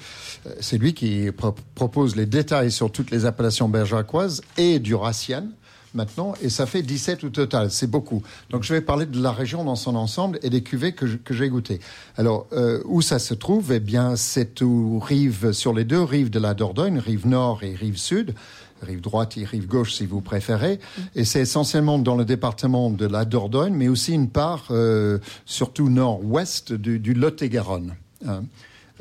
c'est 0.61 0.77
lui 0.77 0.93
qui 0.93 1.29
pro- 1.35 1.55
propose 1.75 2.15
les 2.15 2.25
détails 2.25 2.71
sur 2.71 2.91
toutes 2.91 3.11
les 3.11 3.25
appellations 3.25 3.67
bergeracoises 3.67 4.41
et 4.57 4.79
duraciennes 4.79 5.49
maintenant, 5.93 6.33
et 6.41 6.49
ça 6.49 6.65
fait 6.65 6.81
17 6.81 7.23
au 7.23 7.29
total, 7.29 7.71
c'est 7.71 7.87
beaucoup. 7.89 8.21
Donc 8.49 8.63
je 8.63 8.73
vais 8.73 8.81
parler 8.81 9.05
de 9.05 9.21
la 9.21 9.31
région 9.31 9.63
dans 9.63 9.77
son 9.77 9.95
ensemble 9.95 10.39
et 10.43 10.49
des 10.49 10.61
cuvées 10.61 10.91
que 10.91 11.07
j'ai 11.33 11.47
goûtées. 11.47 11.79
Alors, 12.17 12.47
euh, 12.51 12.81
où 12.83 13.01
ça 13.01 13.17
se 13.17 13.33
trouve? 13.33 13.71
Eh 13.71 13.79
bien, 13.79 14.17
c'est 14.17 14.61
aux 14.61 14.99
rives, 14.99 15.53
sur 15.53 15.73
les 15.73 15.85
deux 15.85 16.01
rives 16.01 16.29
de 16.29 16.39
la 16.39 16.53
Dordogne, 16.53 16.99
rive 16.99 17.25
nord 17.27 17.63
et 17.63 17.73
rive 17.75 17.97
sud, 17.97 18.33
rive 18.81 19.01
droite 19.01 19.37
et 19.37 19.45
rive 19.45 19.67
gauche 19.67 19.93
si 19.93 20.05
vous 20.05 20.21
préférez, 20.21 20.79
et 21.15 21.25
c'est 21.25 21.41
essentiellement 21.41 21.97
dans 21.97 22.15
le 22.15 22.25
département 22.25 22.89
de 22.89 23.05
la 23.05 23.25
Dordogne, 23.25 23.73
mais 23.73 23.87
aussi 23.87 24.13
une 24.13 24.29
part, 24.29 24.67
euh, 24.71 25.19
surtout 25.45 25.89
nord-ouest, 25.89 26.73
du, 26.73 26.99
du 26.99 27.13
Lot-et-Garonne. 27.13 27.95
hein. 28.27 28.43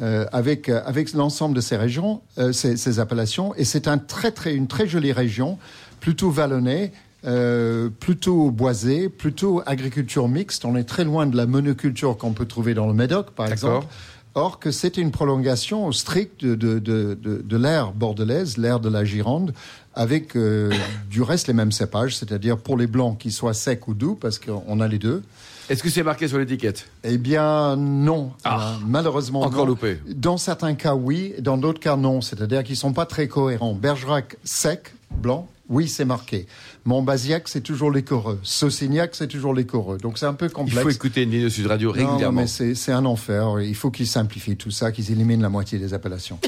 Euh, 0.00 0.26
avec, 0.32 0.68
euh, 0.68 0.82
avec 0.86 1.12
l'ensemble 1.12 1.54
de 1.54 1.60
ces 1.60 1.76
régions, 1.76 2.20
euh, 2.38 2.50
ces, 2.52 2.76
ces 2.76 2.98
appellations. 2.98 3.54
Et 3.54 3.64
c'est 3.64 3.86
un 3.86 3.96
très, 3.96 4.32
très, 4.32 4.52
une 4.52 4.66
très 4.66 4.88
jolie 4.88 5.12
région, 5.12 5.56
plutôt 6.00 6.30
vallonnée, 6.32 6.90
euh, 7.24 7.90
plutôt 8.00 8.50
boisée, 8.50 9.08
plutôt 9.08 9.62
agriculture 9.66 10.26
mixte. 10.26 10.64
On 10.64 10.74
est 10.74 10.82
très 10.82 11.04
loin 11.04 11.26
de 11.28 11.36
la 11.36 11.46
monoculture 11.46 12.16
qu'on 12.18 12.32
peut 12.32 12.46
trouver 12.46 12.74
dans 12.74 12.88
le 12.88 12.92
Médoc, 12.92 13.30
par 13.30 13.46
exemple. 13.46 13.86
Or 14.36 14.58
que 14.58 14.70
c'était 14.72 15.00
une 15.00 15.12
prolongation 15.12 15.92
stricte 15.92 16.44
de, 16.44 16.54
de, 16.56 16.78
de, 16.80 17.14
de, 17.14 17.40
de 17.44 17.56
l'ère 17.56 17.92
bordelaise, 17.92 18.56
l'ère 18.56 18.80
de 18.80 18.88
la 18.88 19.04
Gironde, 19.04 19.54
avec 19.94 20.36
euh, 20.36 20.72
du 21.10 21.22
reste 21.22 21.46
les 21.46 21.54
mêmes 21.54 21.70
cépages, 21.72 22.16
c'est-à-dire 22.16 22.58
pour 22.58 22.76
les 22.76 22.88
blancs 22.88 23.16
qui 23.18 23.30
soient 23.30 23.54
secs 23.54 23.86
ou 23.86 23.94
doux, 23.94 24.16
parce 24.20 24.38
qu'on 24.40 24.80
a 24.80 24.88
les 24.88 24.98
deux. 24.98 25.22
Est-ce 25.70 25.82
que 25.82 25.88
c'est 25.88 26.02
marqué 26.02 26.28
sur 26.28 26.38
l'étiquette? 26.38 26.88
Eh 27.04 27.16
bien, 27.16 27.76
non. 27.76 28.32
Ah. 28.44 28.72
Euh, 28.74 28.84
malheureusement, 28.86 29.42
Encore 29.42 29.60
non. 29.60 29.66
loupé. 29.66 29.98
Dans 30.08 30.36
certains 30.36 30.74
cas, 30.74 30.94
oui. 30.94 31.34
Dans 31.38 31.56
d'autres 31.56 31.80
cas, 31.80 31.96
non. 31.96 32.20
C'est-à-dire 32.20 32.64
qu'ils 32.64 32.76
sont 32.76 32.92
pas 32.92 33.06
très 33.06 33.28
cohérents. 33.28 33.72
Bergerac 33.72 34.36
sec, 34.44 34.92
blanc, 35.10 35.48
oui, 35.68 35.88
c'est 35.88 36.04
marqué. 36.04 36.46
Montbazillac, 36.84 37.48
c'est 37.48 37.62
toujours 37.62 37.90
l'écoreux. 37.90 38.38
Saucignac, 38.42 39.14
c'est 39.14 39.28
toujours 39.28 39.54
l'écoreux. 39.54 39.98
Donc 39.98 40.18
c'est 40.18 40.26
un 40.26 40.34
peu 40.34 40.46
Il 40.46 40.52
complexe. 40.52 40.82
faut 40.82 40.90
écouter 40.90 41.22
une 41.22 41.30
ligne 41.30 41.48
Sud 41.48 41.66
Radio 41.66 41.94
Non, 41.94 42.02
non, 42.02 42.08
régulièrement. 42.10 42.42
mais 42.42 42.46
c'est 42.74 42.92
un 42.92 43.04
enfer. 43.06 43.60
Il 43.60 43.74
faut 43.74 43.90
qu'ils 43.90 44.06
simplifient 44.06 44.56
tout 44.56 44.70
ça, 44.70 44.92
qu'ils 44.92 45.10
éliminent 45.10 45.42
la 45.42 45.48
moitié 45.48 45.78
des 45.78 45.94
appellations. 45.94 46.38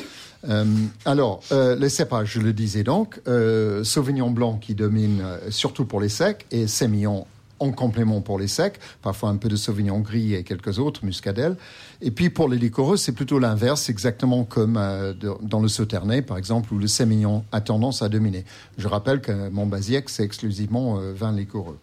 Euh, 0.48 0.64
alors, 1.04 1.40
euh, 1.50 1.76
les 1.76 1.88
cépages, 1.88 2.32
je 2.34 2.40
le 2.40 2.52
disais 2.52 2.84
donc, 2.84 3.20
euh, 3.26 3.82
Sauvignon 3.84 4.30
blanc 4.30 4.58
qui 4.60 4.74
domine 4.74 5.22
surtout 5.48 5.86
pour 5.86 6.00
les 6.00 6.10
secs 6.10 6.44
et 6.50 6.66
Sémillon 6.66 7.26
en 7.58 7.72
complément 7.72 8.20
pour 8.20 8.38
les 8.38 8.48
secs, 8.48 8.78
parfois 9.02 9.30
un 9.30 9.36
peu 9.36 9.48
de 9.48 9.56
Sauvignon 9.56 10.00
gris 10.00 10.34
et 10.34 10.42
quelques 10.42 10.78
autres, 10.78 11.04
Muscadelle. 11.04 11.56
Et 12.02 12.10
puis 12.10 12.30
pour 12.30 12.48
les 12.48 12.58
liquoreux, 12.58 12.96
c'est 12.96 13.12
plutôt 13.12 13.38
l'inverse, 13.38 13.88
exactement 13.88 14.44
comme 14.44 14.76
euh, 14.76 15.14
dans 15.40 15.60
le 15.60 15.68
Sauternay, 15.68 16.22
par 16.22 16.36
exemple, 16.36 16.72
où 16.74 16.78
le 16.78 16.86
Sémillon 16.86 17.44
a 17.52 17.60
tendance 17.60 18.02
à 18.02 18.08
dominer. 18.08 18.44
Je 18.76 18.88
rappelle 18.88 19.20
que 19.20 19.48
Montbazillac, 19.48 20.08
c'est 20.08 20.24
exclusivement 20.24 20.98
euh, 20.98 21.12
vin 21.14 21.32
liquoreux. 21.32 21.78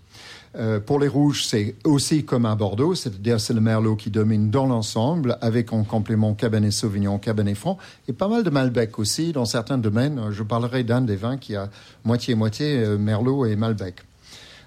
Euh, 0.55 0.79
pour 0.79 0.99
les 0.99 1.07
rouges, 1.07 1.45
c'est 1.47 1.73
aussi 1.83 2.25
comme 2.25 2.45
à 2.45 2.53
Bordeaux, 2.53 2.93
c'est-à-dire 2.93 3.41
c'est 3.41 3.53
le 3.53 3.62
Merlot 3.62 3.95
qui 3.95 4.12
domine 4.12 4.51
dans 4.51 4.67
l'ensemble, 4.67 5.36
avec 5.41 5.73
en 5.73 5.83
complément 5.83 6.36
Cabernet 6.36 6.71
Sauvignon, 6.71 7.17
Cabernet 7.17 7.55
Franc, 7.55 7.79
et 8.07 8.13
pas 8.13 8.27
mal 8.27 8.43
de 8.43 8.51
Malbec 8.51 8.99
aussi 8.99 9.31
dans 9.31 9.45
certains 9.45 9.79
domaines. 9.79 10.21
Je 10.29 10.43
parlerai 10.43 10.83
d'un 10.83 11.01
des 11.01 11.15
vins 11.15 11.38
qui 11.38 11.55
a 11.55 11.69
moitié-moitié 12.03 12.86
Merlot 12.99 13.47
et 13.47 13.55
Malbec. 13.55 14.03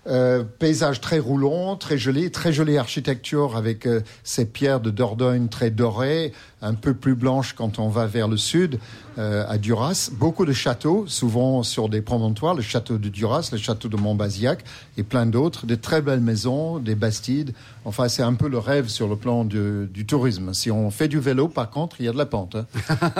Euh, 0.09 0.45
paysage 0.45 1.01
très 1.01 1.19
roulant, 1.19 1.75
très 1.75 1.99
joli, 1.99 2.31
très 2.31 2.53
jolie 2.53 2.79
architecture 2.79 3.57
avec 3.57 3.87
euh, 3.87 4.03
ces 4.23 4.45
pierres 4.45 4.79
de 4.79 4.91
Dordogne 4.91 5.49
très 5.49 5.71
dorées, 5.71 6.33
un 6.63 6.75
peu 6.75 6.95
plus 6.95 7.17
blanches 7.17 7.55
quand 7.55 7.81
on 7.81 7.89
va 7.89 8.07
vers 8.07 8.29
le 8.29 8.37
sud, 8.37 8.79
euh, 9.19 9.45
à 9.49 9.59
Duras. 9.59 10.11
Beaucoup 10.13 10.47
de 10.47 10.53
châteaux, 10.53 11.07
souvent 11.09 11.65
sur 11.65 11.89
des 11.89 12.03
promontoires, 12.03 12.55
le 12.55 12.63
château 12.63 12.99
de 12.99 13.09
Duras, 13.09 13.49
le 13.51 13.59
château 13.59 13.89
de 13.89 13.97
Montbazillac 13.97 14.63
et 14.97 15.03
plein 15.03 15.27
d'autres. 15.27 15.67
Des 15.67 15.77
très 15.77 16.03
belles 16.03 16.21
maisons, 16.21 16.79
des 16.79 16.95
bastides. 16.95 17.53
Enfin, 17.85 18.07
c'est 18.09 18.23
un 18.23 18.35
peu 18.35 18.49
le 18.49 18.59
rêve 18.59 18.87
sur 18.87 19.09
le 19.09 19.17
plan 19.17 19.45
du, 19.45 19.89
du 19.93 20.07
tourisme. 20.07 20.55
Si 20.55 20.71
on 20.71 20.91
fait 20.93 21.09
du 21.09 21.19
vélo, 21.19 21.49
par 21.49 21.69
contre, 21.71 21.97
il 21.99 22.07
y 22.07 22.09
a 22.09 22.13
de 22.13 22.19
la 22.19 22.27
pente. 22.27 22.55
hein. 22.55 22.67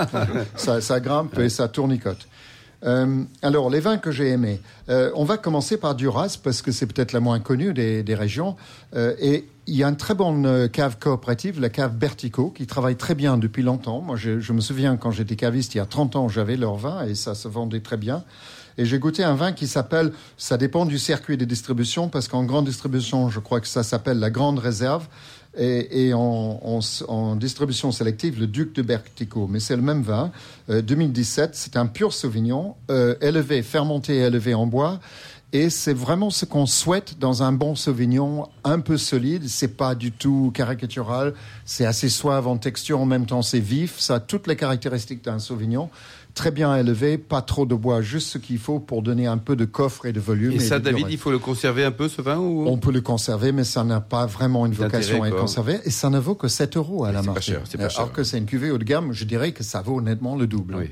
ça, 0.55 0.79
ça 0.79 0.99
grimpe 1.01 1.37
et 1.37 1.49
ça 1.49 1.67
tournicote. 1.67 2.27
Euh, 2.83 3.23
alors, 3.41 3.69
les 3.69 3.79
vins 3.79 3.97
que 3.97 4.11
j'ai 4.11 4.29
aimés. 4.29 4.61
Euh, 4.89 5.11
on 5.15 5.23
va 5.23 5.37
commencer 5.37 5.77
par 5.77 5.95
Duras, 5.95 6.37
parce 6.43 6.61
que 6.61 6.71
c'est 6.71 6.85
peut-être 6.85 7.11
la 7.11 7.19
moins 7.19 7.39
connue 7.39 7.73
des, 7.73 8.03
des 8.03 8.15
régions. 8.15 8.55
Euh, 8.95 9.15
et 9.19 9.47
il 9.65 9.75
y 9.75 9.83
a 9.83 9.89
une 9.89 9.97
très 9.97 10.13
bonne 10.13 10.45
euh, 10.45 10.67
cave 10.67 10.97
coopérative, 10.99 11.59
la 11.59 11.69
cave 11.69 11.95
Bertico, 11.95 12.51
qui 12.51 12.67
travaille 12.67 12.95
très 12.95 13.15
bien 13.15 13.37
depuis 13.37 13.63
longtemps. 13.63 14.01
Moi, 14.01 14.15
je, 14.15 14.39
je 14.39 14.53
me 14.53 14.61
souviens, 14.61 14.95
quand 14.97 15.11
j'étais 15.11 15.35
caviste, 15.35 15.75
il 15.75 15.79
y 15.79 15.81
a 15.81 15.85
30 15.85 16.15
ans, 16.15 16.29
j'avais 16.29 16.55
leur 16.55 16.75
vin 16.75 17.05
et 17.05 17.15
ça 17.15 17.35
se 17.35 17.47
vendait 17.47 17.81
très 17.81 17.97
bien. 17.97 18.23
Et 18.77 18.85
j'ai 18.85 18.99
goûté 18.99 19.23
un 19.23 19.35
vin 19.35 19.51
qui 19.53 19.67
s'appelle, 19.67 20.11
ça 20.37 20.57
dépend 20.57 20.85
du 20.85 20.99
circuit 20.99 21.37
de 21.37 21.45
distribution, 21.45 22.09
parce 22.09 22.27
qu'en 22.27 22.43
grande 22.43 22.65
distribution, 22.65 23.29
je 23.29 23.39
crois 23.39 23.59
que 23.61 23.67
ça 23.67 23.83
s'appelle 23.83 24.19
la 24.19 24.29
Grande 24.29 24.59
Réserve, 24.59 25.07
et, 25.57 26.07
et 26.09 26.13
en, 26.13 26.19
en- 26.63 26.79
en 27.07 27.35
distribution 27.35 27.91
sélective, 27.91 28.39
le 28.39 28.45
Duc 28.45 28.73
de 28.75 28.83
Bertico. 28.83 29.47
Mais 29.49 29.59
c'est 29.59 29.75
le 29.75 29.81
même 29.81 30.03
vin, 30.03 30.31
euh, 30.69 30.83
2017, 30.83 31.51
c'est 31.55 31.75
un 31.77 31.87
pur 31.87 32.13
Sauvignon, 32.13 32.75
euh, 32.91 33.15
élevé, 33.21 33.63
fermenté 33.63 34.17
et 34.17 34.19
élevé 34.21 34.53
en 34.53 34.67
bois. 34.67 34.99
Et 35.53 35.69
c'est 35.69 35.93
vraiment 35.93 36.29
ce 36.29 36.43
qu'on 36.43 36.65
souhaite 36.65 37.17
dans 37.19 37.41
un 37.41 37.53
bon 37.53 37.73
Sauvignon, 37.73 38.49
un 38.65 38.81
peu 38.81 38.97
solide. 38.97 39.47
C'est 39.47 39.77
pas 39.77 39.95
du 39.95 40.11
tout 40.11 40.51
caricatural. 40.53 41.33
C'est 41.63 41.85
assez 41.85 42.09
suave 42.09 42.47
en 42.47 42.57
texture, 42.57 42.99
en 42.99 43.05
même 43.05 43.25
temps 43.25 43.41
c'est 43.41 43.61
vif. 43.61 43.97
Ça 43.97 44.15
a 44.15 44.19
toutes 44.19 44.45
les 44.45 44.57
caractéristiques 44.57 45.23
d'un 45.23 45.39
Sauvignon. 45.39 45.89
Très 46.37 46.51
bien 46.51 46.75
élevé, 46.75 47.17
pas 47.17 47.41
trop 47.41 47.65
de 47.65 47.73
bois, 47.73 48.03
juste 48.03 48.27
ce 48.27 48.37
qu'il 48.37 48.59
faut 48.59 48.79
pour 48.79 49.01
donner 49.01 49.25
un 49.25 49.39
peu 49.39 49.55
de 49.55 49.65
coffre 49.65 50.05
et 50.05 50.13
de 50.13 50.19
volume. 50.19 50.51
Et 50.51 50.59
ça, 50.59 50.77
David, 50.77 50.99
durée. 50.99 51.13
il 51.13 51.17
faut 51.17 51.31
le 51.31 51.39
conserver 51.39 51.83
un 51.83 51.89
peu, 51.89 52.07
ce 52.07 52.21
vin 52.21 52.37
ou... 52.37 52.67
On 52.67 52.77
peut 52.77 52.91
le 52.91 53.01
conserver, 53.01 53.51
mais 53.51 53.63
ça 53.63 53.83
n'a 53.83 54.01
pas 54.01 54.27
vraiment 54.27 54.67
une 54.67 54.73
vocation 54.73 55.23
à 55.23 55.29
être 55.29 55.39
conservé. 55.39 55.79
Et 55.85 55.89
ça 55.89 56.11
ne 56.11 56.19
vaut 56.19 56.35
que 56.35 56.47
7 56.47 56.77
euros 56.77 57.05
à 57.05 57.11
la 57.11 57.21
c'est 57.21 57.25
pas 57.25 57.33
marque. 57.33 57.43
cher, 57.43 57.61
c'est 57.67 57.79
pas 57.79 57.89
cher. 57.89 58.01
Alors 58.01 58.13
que 58.13 58.23
c'est 58.23 58.37
une 58.37 58.45
cuvée 58.45 58.69
haut 58.69 58.77
de 58.77 58.83
gamme, 58.83 59.13
je 59.13 59.25
dirais 59.25 59.51
que 59.51 59.63
ça 59.63 59.81
vaut 59.81 59.97
honnêtement 59.97 60.35
le 60.35 60.45
double. 60.45 60.75
Oui. 60.75 60.91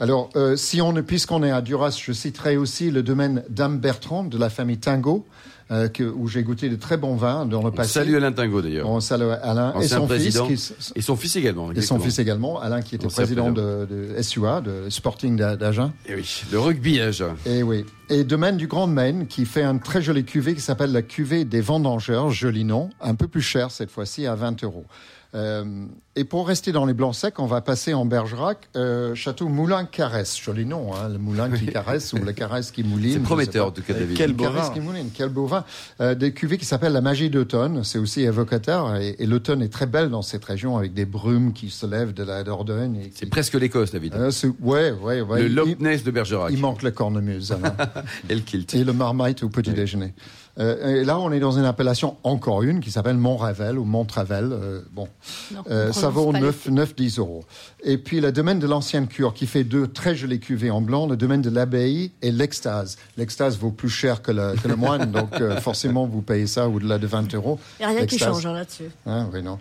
Alors, 0.00 0.30
euh, 0.34 0.56
si 0.56 0.82
on, 0.82 0.92
puisqu'on 0.94 1.44
est 1.44 1.52
à 1.52 1.60
Duras, 1.60 1.96
je 2.04 2.10
citerai 2.10 2.56
aussi 2.56 2.90
le 2.90 3.04
domaine 3.04 3.44
Dame 3.48 3.78
Bertrand 3.78 4.24
de 4.24 4.36
la 4.36 4.50
famille 4.50 4.78
Tingo, 4.78 5.24
euh, 5.72 5.88
que, 5.88 6.04
où 6.04 6.28
j'ai 6.28 6.42
goûté 6.44 6.68
de 6.68 6.76
très 6.76 6.96
bons 6.98 7.16
vins 7.16 7.46
dans 7.46 7.62
le 7.62 7.70
passé. 7.70 7.94
Salut 7.94 8.16
Alain 8.16 8.30
Tingo, 8.30 8.60
d'ailleurs. 8.62 8.88
On 8.88 9.00
salue 9.00 9.30
Alain 9.42 9.72
et 9.80 9.88
son 9.88 10.06
fils. 10.06 10.38
Qui, 10.40 10.74
Et 10.98 11.02
son 11.02 11.16
fils 11.16 11.34
également. 11.36 11.72
et 11.72 11.80
son 11.80 11.98
fils 11.98 12.18
également, 12.18 12.60
Alain 12.60 12.82
qui 12.82 12.94
était 12.94 13.06
Ancien 13.06 13.22
président 13.24 13.50
de, 13.50 13.86
de 13.90 14.22
SUA, 14.22 14.60
de 14.60 14.90
Sporting 14.90 15.36
d'A- 15.36 15.56
d'Agen. 15.56 15.92
Et 16.06 16.10
Eh 16.12 16.14
oui, 16.16 16.42
le 16.52 16.58
rugby 16.60 17.00
à 17.00 17.06
Agen. 17.06 17.34
Et 17.46 17.62
oui. 17.62 17.84
Et 18.10 18.24
domaine 18.24 18.56
du 18.58 18.66
Grand 18.66 18.86
Maine 18.86 19.26
qui 19.26 19.46
fait 19.46 19.62
un 19.62 19.78
très 19.78 20.02
joli 20.02 20.24
cuvée 20.24 20.54
qui 20.54 20.60
s'appelle 20.60 20.92
la 20.92 21.02
cuvée 21.02 21.44
des 21.46 21.62
vendangeurs, 21.62 22.30
joli 22.30 22.64
nom, 22.64 22.90
un 23.00 23.14
peu 23.14 23.26
plus 23.26 23.40
cher 23.40 23.70
cette 23.70 23.90
fois-ci 23.90 24.26
à 24.26 24.34
20 24.34 24.62
euros. 24.64 24.84
Euh, 25.34 25.86
et 26.14 26.24
pour 26.24 26.46
rester 26.46 26.72
dans 26.72 26.84
les 26.84 26.92
blancs 26.92 27.14
secs, 27.14 27.38
on 27.38 27.46
va 27.46 27.62
passer 27.62 27.94
en 27.94 28.04
Bergerac, 28.04 28.68
euh, 28.76 29.14
château 29.14 29.48
Moulin 29.48 29.86
Caresse, 29.86 30.38
joli 30.38 30.66
nom, 30.66 30.94
hein, 30.94 31.08
le 31.08 31.16
moulin 31.16 31.48
qui 31.50 31.64
caresse 31.66 32.12
ou 32.12 32.18
le 32.18 32.32
caresse 32.32 32.70
qui 32.70 32.84
mouline. 32.84 33.14
C'est 33.14 33.18
prometteur, 33.20 33.68
en 33.68 33.70
tout 33.70 33.80
cas. 33.80 33.94
David. 33.94 34.14
Quel 34.14 34.34
beau 34.34 34.44
Caresse 34.44 34.68
vin. 34.68 34.74
qui 34.74 34.80
mouline, 34.80 35.08
quel 35.14 35.30
beau 35.30 35.46
vin. 35.46 35.64
Euh, 36.02 36.14
des 36.14 36.34
cuvées 36.34 36.58
qui 36.58 36.66
s'appellent 36.66 36.92
la 36.92 37.00
magie 37.00 37.30
d'automne, 37.30 37.82
c'est 37.82 37.98
aussi 37.98 38.20
évocateur 38.22 38.94
et, 38.96 39.16
et 39.18 39.26
l'automne 39.26 39.62
est 39.62 39.72
très 39.72 39.86
belle 39.86 40.10
dans 40.10 40.20
cette 40.20 40.44
région 40.44 40.76
avec 40.76 40.92
des 40.92 41.06
brumes 41.06 41.54
qui 41.54 41.70
se 41.70 41.86
lèvent 41.86 42.12
de 42.12 42.24
la 42.24 42.44
Dordogne. 42.44 42.96
et 42.96 43.04
C'est 43.14 43.24
qui- 43.24 43.26
presque 43.30 43.54
l'Écosse, 43.54 43.90
David. 43.92 44.14
Euh, 44.14 44.30
c'est- 44.30 44.48
ouais, 44.60 44.90
ouais, 44.90 45.22
ouais. 45.22 45.42
le 45.44 45.48
Loch 45.48 45.80
Ness 45.80 46.04
de 46.04 46.10
Bergerac. 46.10 46.52
il 46.52 46.58
manque 46.60 46.82
le 46.82 46.90
cornemuse. 46.90 47.54
Et 48.28 48.34
le 48.34 48.40
kilt. 48.42 48.74
et 48.74 48.84
le 48.84 48.92
marmite 48.92 49.42
au 49.42 49.48
petit 49.48 49.70
déjeuner. 49.72 50.12
Euh, 50.58 51.00
et 51.00 51.04
là, 51.04 51.18
on 51.18 51.32
est 51.32 51.40
dans 51.40 51.52
une 51.52 51.64
appellation, 51.64 52.18
encore 52.24 52.62
une, 52.62 52.80
qui 52.80 52.90
s'appelle 52.90 53.16
Montravel 53.16 53.78
ou 53.78 53.84
Montravel. 53.84 54.50
Euh, 54.52 54.82
bon, 54.92 55.08
Non, 55.52 55.62
Euh, 55.70 55.92
ça 55.92 56.08
vaut 56.08 56.32
pas 56.32 56.40
9, 56.40 56.68
9, 56.68 56.94
10 56.94 57.18
euros. 57.18 57.44
Et 57.84 57.98
puis, 57.98 58.20
le 58.20 58.32
domaine 58.32 58.58
de 58.58 58.66
l'ancienne 58.66 59.06
cure, 59.06 59.34
qui 59.34 59.46
fait 59.46 59.64
deux 59.64 59.86
très 59.86 60.14
jolies 60.14 60.40
cuvées 60.40 60.70
en 60.70 60.80
blanc, 60.80 61.06
le 61.06 61.16
domaine 61.16 61.42
de 61.42 61.50
l'abbaye 61.50 62.12
et 62.22 62.30
l'extase. 62.30 62.96
L'extase 63.16 63.58
vaut 63.58 63.70
plus 63.70 63.88
cher 63.88 64.22
que 64.22 64.32
le, 64.32 64.54
que 64.62 64.68
le 64.68 64.76
moine, 64.76 65.10
donc 65.12 65.32
euh, 65.40 65.60
forcément, 65.60 66.06
vous 66.06 66.22
payez 66.22 66.46
ça 66.46 66.68
au-delà 66.68 66.98
de 66.98 67.06
20 67.06 67.34
euros. 67.34 67.58
Il 67.80 67.86
n'y 67.86 67.92
a 67.92 67.96
rien 67.96 68.06
qui 68.06 68.18
change 68.18 68.46
hein, 68.46 68.52
là-dessus. 68.52 68.90
Hein, 69.06 69.28
oui, 69.32 69.42
non. 69.42 69.58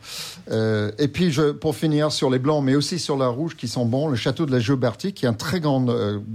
Euh, 0.52 0.91
et 0.97 1.08
puis, 1.08 1.32
je, 1.32 1.52
pour 1.52 1.76
finir 1.76 2.12
sur 2.12 2.30
les 2.30 2.39
blancs, 2.39 2.63
mais 2.63 2.76
aussi 2.76 3.00
sur 3.00 3.17
la 3.17 3.28
rouge, 3.28 3.56
qui 3.56 3.67
sont 3.67 3.86
bons, 3.86 4.08
le 4.08 4.15
château 4.15 4.45
de 4.45 4.52
la 4.52 4.60
Jobertie, 4.60 5.13
qui 5.13 5.26
est 5.26 5.30
un 5.30 5.34
très 5.34 5.60
grand, 5.60 5.86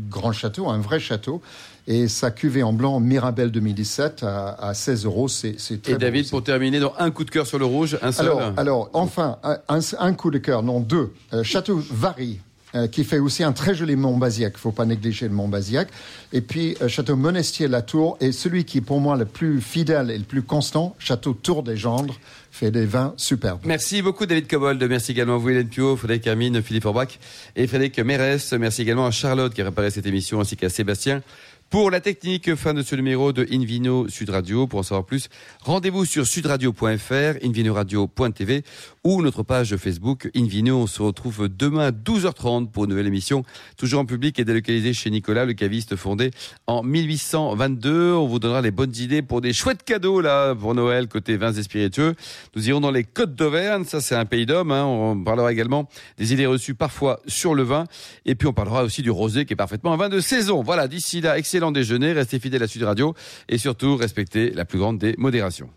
grand 0.08 0.32
château, 0.32 0.68
un 0.68 0.78
vrai 0.78 1.00
château, 1.00 1.40
Et 1.88 2.08
sa 2.08 2.32
cuvée 2.32 2.62
en 2.64 2.72
blanc 2.72 2.98
Mirabelle 2.98 3.50
2017 3.52 4.24
à, 4.24 4.48
à 4.60 4.74
16 4.74 5.04
euros, 5.04 5.28
c'est 5.28 5.56
très 5.82 5.92
Et 5.92 5.96
David, 5.96 6.28
pour 6.30 6.42
terminer, 6.42 6.80
dans 6.80 6.92
un 6.98 7.10
coup 7.12 7.24
de 7.24 7.30
cœur 7.30 7.46
sur 7.46 7.58
le 7.60 7.64
rouge, 7.64 7.96
un 8.02 8.10
seul. 8.10 8.26
Alors, 8.26 8.52
alors 8.56 8.90
enfin, 8.92 9.38
un, 9.68 9.78
un- 9.98 10.14
coup 10.14 10.30
de 10.32 10.38
cœur, 10.38 10.62
non, 10.64 10.80
deux. 10.80 11.12
Euh, 11.32 11.44
Château 11.44 11.80
Vary, 11.92 12.40
euh, 12.74 12.88
qui 12.88 13.04
fait 13.04 13.20
aussi 13.20 13.44
un 13.44 13.52
très 13.52 13.72
joli 13.74 13.94
Mont-Baziac. 13.94 14.54
Il 14.56 14.58
faut 14.60 14.72
pas 14.72 14.84
négliger 14.84 15.28
le 15.28 15.34
Mont-Baziac. 15.34 15.86
Et 16.32 16.40
puis, 16.40 16.76
euh, 16.82 16.88
Château 16.88 17.14
Monestier-la-Tour. 17.14 18.16
Et 18.20 18.32
celui 18.32 18.64
qui 18.64 18.78
est 18.78 18.82
pour 18.82 19.00
moi 19.00 19.16
le 19.16 19.24
plus 19.24 19.60
fidèle 19.60 20.10
et 20.10 20.18
le 20.18 20.24
plus 20.24 20.42
constant, 20.42 20.96
Château 20.98 21.34
Tour 21.34 21.62
des 21.62 21.76
Gendres, 21.76 22.18
fait 22.50 22.70
des 22.72 22.86
vins 22.86 23.12
superbes. 23.18 23.60
Merci 23.64 24.00
beaucoup 24.02 24.24
David 24.26 24.48
Cobold, 24.48 24.82
merci 24.88 25.12
également 25.12 25.34
à 25.34 25.38
vous 25.38 25.50
Hélène 25.50 25.68
Pio, 25.68 25.94
Frédéric 25.94 26.26
Hermine, 26.26 26.62
Philippe 26.62 26.86
Orbach 26.86 27.18
et 27.54 27.66
Frédéric 27.66 27.98
Mérès. 28.00 28.50
Merci 28.54 28.80
également 28.82 29.04
à 29.06 29.10
Charlotte 29.10 29.52
qui 29.52 29.60
a 29.60 29.64
préparé 29.64 29.90
cette 29.90 30.06
émission 30.06 30.40
ainsi 30.40 30.56
qu'à 30.56 30.70
Sébastien. 30.70 31.22
Pour 31.68 31.90
la 31.90 32.00
technique, 32.00 32.54
fin 32.54 32.74
de 32.74 32.82
ce 32.82 32.94
numéro 32.94 33.32
de 33.32 33.44
Invino 33.52 34.08
Sud 34.08 34.30
Radio. 34.30 34.68
Pour 34.68 34.78
en 34.78 34.82
savoir 34.84 35.04
plus, 35.04 35.28
rendez-vous 35.62 36.04
sur 36.04 36.24
sudradio.fr, 36.24 37.44
invinoradio.tv 37.44 38.62
ou 39.02 39.20
notre 39.20 39.42
page 39.42 39.76
Facebook 39.76 40.30
Invino. 40.36 40.78
On 40.78 40.86
se 40.86 41.02
retrouve 41.02 41.48
demain 41.48 41.88
à 41.88 41.90
12h30 41.90 42.70
pour 42.70 42.84
une 42.84 42.90
nouvelle 42.90 43.08
émission, 43.08 43.42
toujours 43.76 44.00
en 44.00 44.06
public 44.06 44.38
et 44.38 44.44
délocalisée 44.44 44.94
chez 44.94 45.10
Nicolas, 45.10 45.44
le 45.44 45.54
caviste 45.54 45.96
fondé 45.96 46.30
en 46.68 46.84
1822. 46.84 48.12
On 48.12 48.26
vous 48.28 48.38
donnera 48.38 48.62
les 48.62 48.70
bonnes 48.70 48.94
idées 48.96 49.22
pour 49.22 49.40
des 49.40 49.52
chouettes 49.52 49.82
cadeaux 49.82 50.20
là 50.20 50.54
pour 50.54 50.72
Noël 50.74 51.08
côté 51.08 51.36
vins 51.36 51.52
et 51.52 51.62
spiritueux. 51.64 52.14
Nous 52.54 52.68
irons 52.68 52.80
dans 52.80 52.92
les 52.92 53.04
Côtes 53.04 53.34
d'Auvergne, 53.34 53.84
ça 53.84 54.00
c'est 54.00 54.14
un 54.14 54.24
pays 54.24 54.46
d'hommes. 54.46 54.70
hein. 54.70 54.84
On 54.84 55.22
parlera 55.22 55.52
également 55.52 55.88
des 56.16 56.32
idées 56.32 56.46
reçues 56.46 56.74
parfois 56.74 57.20
sur 57.26 57.56
le 57.56 57.64
vin. 57.64 57.84
Et 58.24 58.36
puis 58.36 58.46
on 58.46 58.52
parlera 58.52 58.84
aussi 58.84 59.02
du 59.02 59.10
rosé 59.10 59.44
qui 59.46 59.52
est 59.52 59.56
parfaitement 59.56 59.92
un 59.92 59.96
vin 59.96 60.08
de 60.08 60.20
saison. 60.20 60.62
Voilà, 60.62 60.86
d'ici 60.86 61.20
là, 61.20 61.38
excellent 61.56 61.72
déjeuner, 61.72 62.12
restez 62.12 62.38
fidèles 62.38 62.64
à 62.64 62.66
Sud 62.66 62.82
Radio 62.82 63.14
et 63.48 63.56
surtout 63.56 63.96
respectez 63.96 64.50
la 64.50 64.66
plus 64.66 64.78
grande 64.78 64.98
des 64.98 65.14
modérations. 65.16 65.70